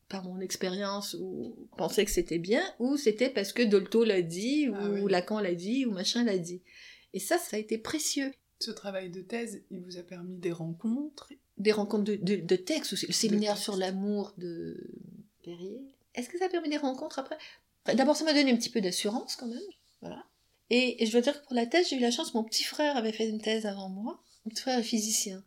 [0.09, 4.69] par mon expérience, ou pensais que c'était bien, ou c'était parce que Dolto l'a dit,
[4.69, 5.01] ou Ah oui.
[5.09, 6.61] Lacan l'a dit, ou machin l'a dit.
[7.13, 8.31] Et ça, ça a été précieux.
[8.59, 11.31] Ce travail de thèse, il vous a permis des rencontres?
[11.57, 12.91] Des rencontres de, de, de textes.
[12.91, 14.77] Le séminaire sur l'amour de
[15.43, 15.81] Perrier?
[16.13, 17.37] Est-ce que ça a permis des rencontres après?
[17.95, 19.59] D'abord, ça m'a donné un petit peu d'assurance quand même.
[20.01, 20.25] Voilà.
[20.69, 22.63] Et, et je dois dire que pour la thèse, j'ai eu la chance, mon petit
[22.63, 24.21] frère avait fait une thèse avant moi.
[24.45, 25.43] Mon petit frère est physicien.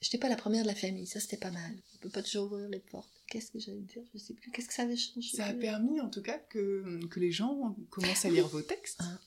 [0.00, 1.72] Je n'étais pas la première de la famille, ça c'était pas mal.
[1.94, 3.08] On peut pas toujours ouvrir les portes.
[3.28, 4.02] Qu'est-ce que j'allais dire?
[4.12, 4.50] Je sais plus.
[4.50, 5.36] Qu'est-ce que ça avait changé?
[5.36, 8.98] Ça a permis en tout cas que, que les gens commencent à lire vos textes.
[9.00, 9.18] Ah.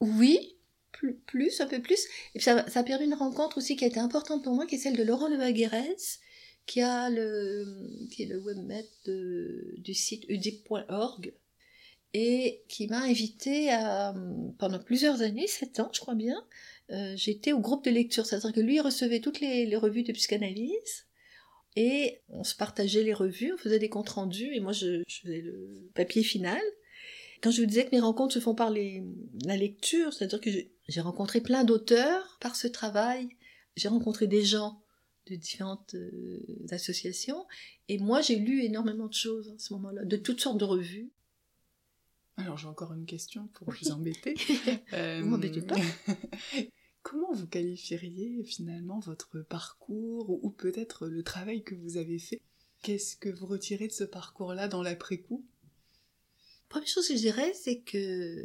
[0.00, 0.56] Oui,
[0.92, 2.00] plus, plus, un peu plus.
[2.34, 4.66] Et puis ça, ça a permis une rencontre aussi qui a été importante pour moi,
[4.66, 5.96] qui est celle de Laurent Levaguerez,
[6.66, 11.32] qui, a le, qui est le webmaître de- du site udip.org,
[12.12, 14.14] et qui m'a invité à,
[14.58, 16.44] pendant plusieurs années, sept ans je crois bien,
[16.90, 21.06] euh, j'étais au groupe de lecture, c'est-à-dire que lui recevait toutes les, revues de psychanalyse,
[21.76, 25.40] et on se partageait les revues, on faisait des comptes rendus, et moi je, faisais
[25.40, 26.60] le papier final.
[27.42, 30.50] Quand je vous disais que mes rencontres se font par la lecture, c'est-à-dire que
[30.88, 33.28] j'ai rencontré plein d'auteurs par ce travail,
[33.76, 34.82] j'ai rencontré des gens
[35.26, 36.40] de différentes euh,
[36.70, 37.46] associations,
[37.88, 41.12] et moi j'ai lu énormément de choses à ce moment-là, de toutes sortes de revues.
[42.40, 44.34] Alors j'ai encore une question pour vous embêter.
[44.92, 45.76] Euh, Vous m'embêtez pas.
[47.02, 52.42] Comment vous qualifieriez finalement votre parcours ou, peut-être le travail que vous avez fait?
[52.82, 55.44] Qu'est-ce que vous retirez de ce parcours-là dans l'après-coup?
[56.68, 58.44] Première chose que je dirais, c'est que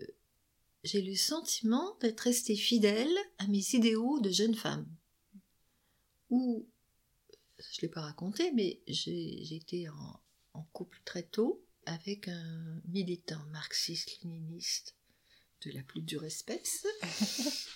[0.84, 4.88] j'ai le sentiment d'être restée fidèle à mes idéaux de jeune femme.
[6.30, 6.66] Ou,
[7.60, 10.20] je ne l'ai pas raconté, mais j'ai j'ai été en,
[10.54, 14.96] en couple très tôt avec un militant marxiste-léniniste
[15.66, 16.86] de la plus dure espèce,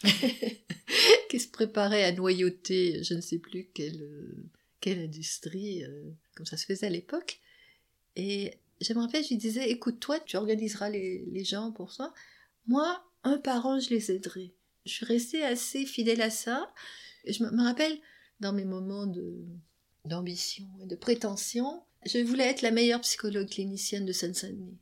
[1.29, 4.35] qui se préparait à noyauter je ne sais plus quelle,
[4.79, 7.39] quelle industrie, euh, comme ça se faisait à l'époque.
[8.15, 11.91] Et je me rappelle, je lui disais, écoute, toi, tu organiseras les, les gens pour
[11.91, 12.13] ça.
[12.67, 14.53] Moi, un par un, je les aiderai.
[14.85, 16.71] Je suis restée assez fidèle à ça.
[17.25, 17.99] Et je me, me rappelle,
[18.39, 19.45] dans mes moments de
[20.05, 24.77] d'ambition et de prétention, je voulais être la meilleure psychologue clinicienne de Seine-Saint-Denis.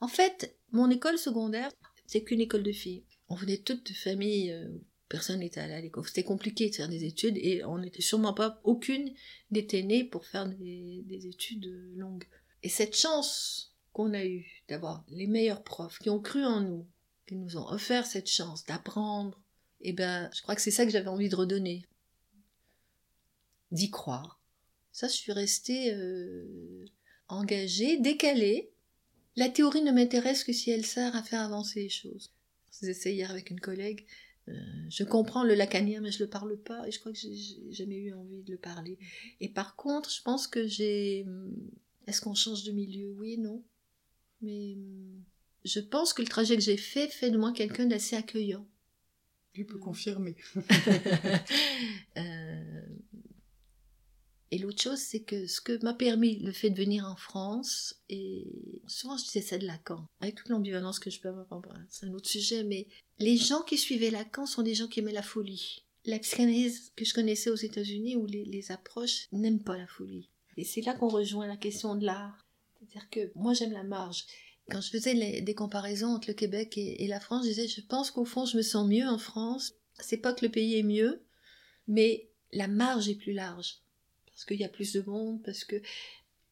[0.00, 1.70] En fait, mon école secondaire,
[2.06, 3.04] c'est qu'une école de filles.
[3.28, 4.68] On venait toutes de familles, euh,
[5.08, 6.06] personne n'était allé à l'école.
[6.06, 9.12] C'était compliqué de faire des études et on n'était sûrement pas, aucune
[9.50, 11.66] n'était née pour faire des, des études
[11.96, 12.24] longues.
[12.62, 16.86] Et cette chance qu'on a eue d'avoir les meilleurs profs qui ont cru en nous,
[17.26, 19.40] qui nous ont offert cette chance d'apprendre,
[19.82, 21.86] eh ben, je crois que c'est ça que j'avais envie de redonner.
[23.70, 24.41] D'y croire.
[24.92, 26.84] Ça, je suis restée euh,
[27.28, 28.70] engagée, décalée.
[29.36, 32.30] La théorie ne m'intéresse que si elle sert à faire avancer les choses.
[32.80, 34.06] Je essayé hier avec une collègue.
[34.48, 34.52] euh,
[34.90, 37.34] je comprends le lacanien, mais je le parle pas, et je crois que j'ai
[37.70, 38.98] jamais eu envie de le parler.
[39.40, 41.26] Et par contre, je pense que j'ai.
[42.06, 43.12] Est-ce qu'on change de milieu?
[43.12, 43.62] Oui, non.
[44.42, 45.22] Mais hum,
[45.64, 48.66] je pense que le trajet que j'ai fait fait de moi quelqu'un d'assez accueillant.
[49.54, 50.36] Je peux confirmer.
[52.18, 52.82] Euh,
[54.52, 58.02] Et l'autre chose, c'est que ce que m'a permis le fait de venir en France,
[58.10, 58.46] et
[58.86, 62.12] souvent je disais ça de Lacan, avec toute l'ambivalence que je peux avoir, c'est un
[62.12, 62.86] autre sujet, mais
[63.18, 65.86] les gens qui suivaient Lacan sont des gens qui aimaient la folie.
[66.04, 70.28] La psychanalyse que je connaissais aux États-Unis, où les, approches n'aiment pas la folie.
[70.58, 72.46] Et c'est là qu'on rejoint la question de l'art.
[72.78, 74.26] C'est-à-dire que moi j'aime la marge.
[74.68, 77.80] Quand je faisais des comparaisons entre le Québec et, et la France, je disais, je
[77.80, 79.72] pense qu'au fond, je me sens mieux en France.
[79.98, 81.22] C'est pas que le pays est mieux,
[81.88, 83.81] mais la marge est plus large.
[84.32, 85.76] Parce qu'il y a plus de monde, parce que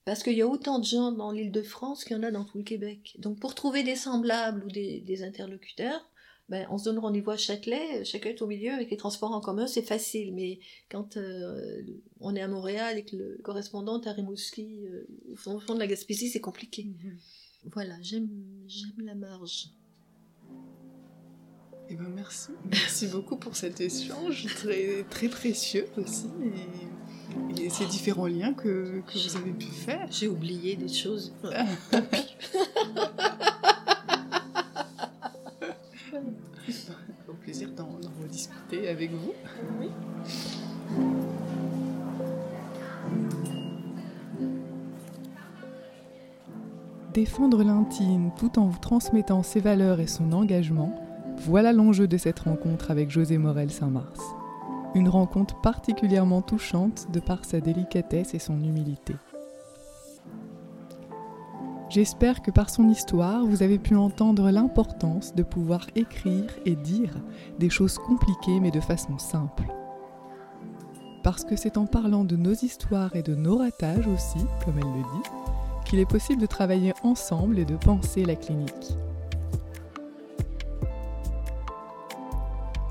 [0.04, 2.30] parce qu'il y a autant de gens dans l'île de France qu'il y en a
[2.30, 3.16] dans tout le Québec.
[3.18, 6.10] Donc pour trouver des semblables ou des, des interlocuteurs,
[6.50, 9.40] ben, on se donne rendez-vous à Châtelet, chacun est au milieu avec les transports en
[9.40, 10.34] commun, c'est facile.
[10.34, 10.58] Mais
[10.90, 11.80] quand euh,
[12.18, 15.78] on est à Montréal et que le correspondant est à Rimouski, euh, au fond, de
[15.78, 16.88] la Gaspésie, c'est compliqué.
[17.66, 18.28] Voilà, j'aime
[18.66, 19.68] j'aime la marge.
[21.88, 22.50] Eh ben merci.
[22.68, 26.26] Merci beaucoup pour cet échange très, très précieux aussi.
[26.42, 26.86] Et,
[27.58, 30.06] et ces différents liens que, que vous avez pu faire.
[30.10, 31.32] J'ai oublié des choses.
[37.26, 37.38] Donc
[38.88, 39.32] avec vous.
[39.80, 39.88] Oui.
[47.12, 50.94] Défendre l'intime tout en vous transmettant ses valeurs et son engagement,
[51.38, 54.20] voilà l'enjeu de cette rencontre avec José Morel Saint-Mars.
[54.94, 59.14] Une rencontre particulièrement touchante de par sa délicatesse et son humilité.
[61.90, 67.14] J'espère que par son histoire, vous avez pu entendre l'importance de pouvoir écrire et dire
[67.58, 69.64] des choses compliquées mais de façon simple.
[71.22, 74.84] Parce que c'est en parlant de nos histoires et de nos ratages aussi, comme elle
[74.84, 75.30] le dit,
[75.84, 78.96] qu'il est possible de travailler ensemble et de penser la clinique.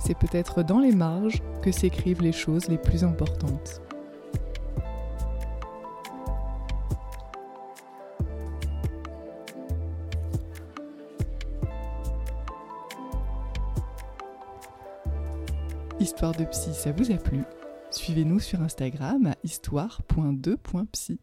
[0.10, 3.80] C'est peut-être dans les marges que s'écrivent les choses les plus importantes.
[16.00, 17.44] Histoire de psy, ça vous a plu?
[17.92, 21.20] Suivez-nous sur Instagram à histoire.2.psy.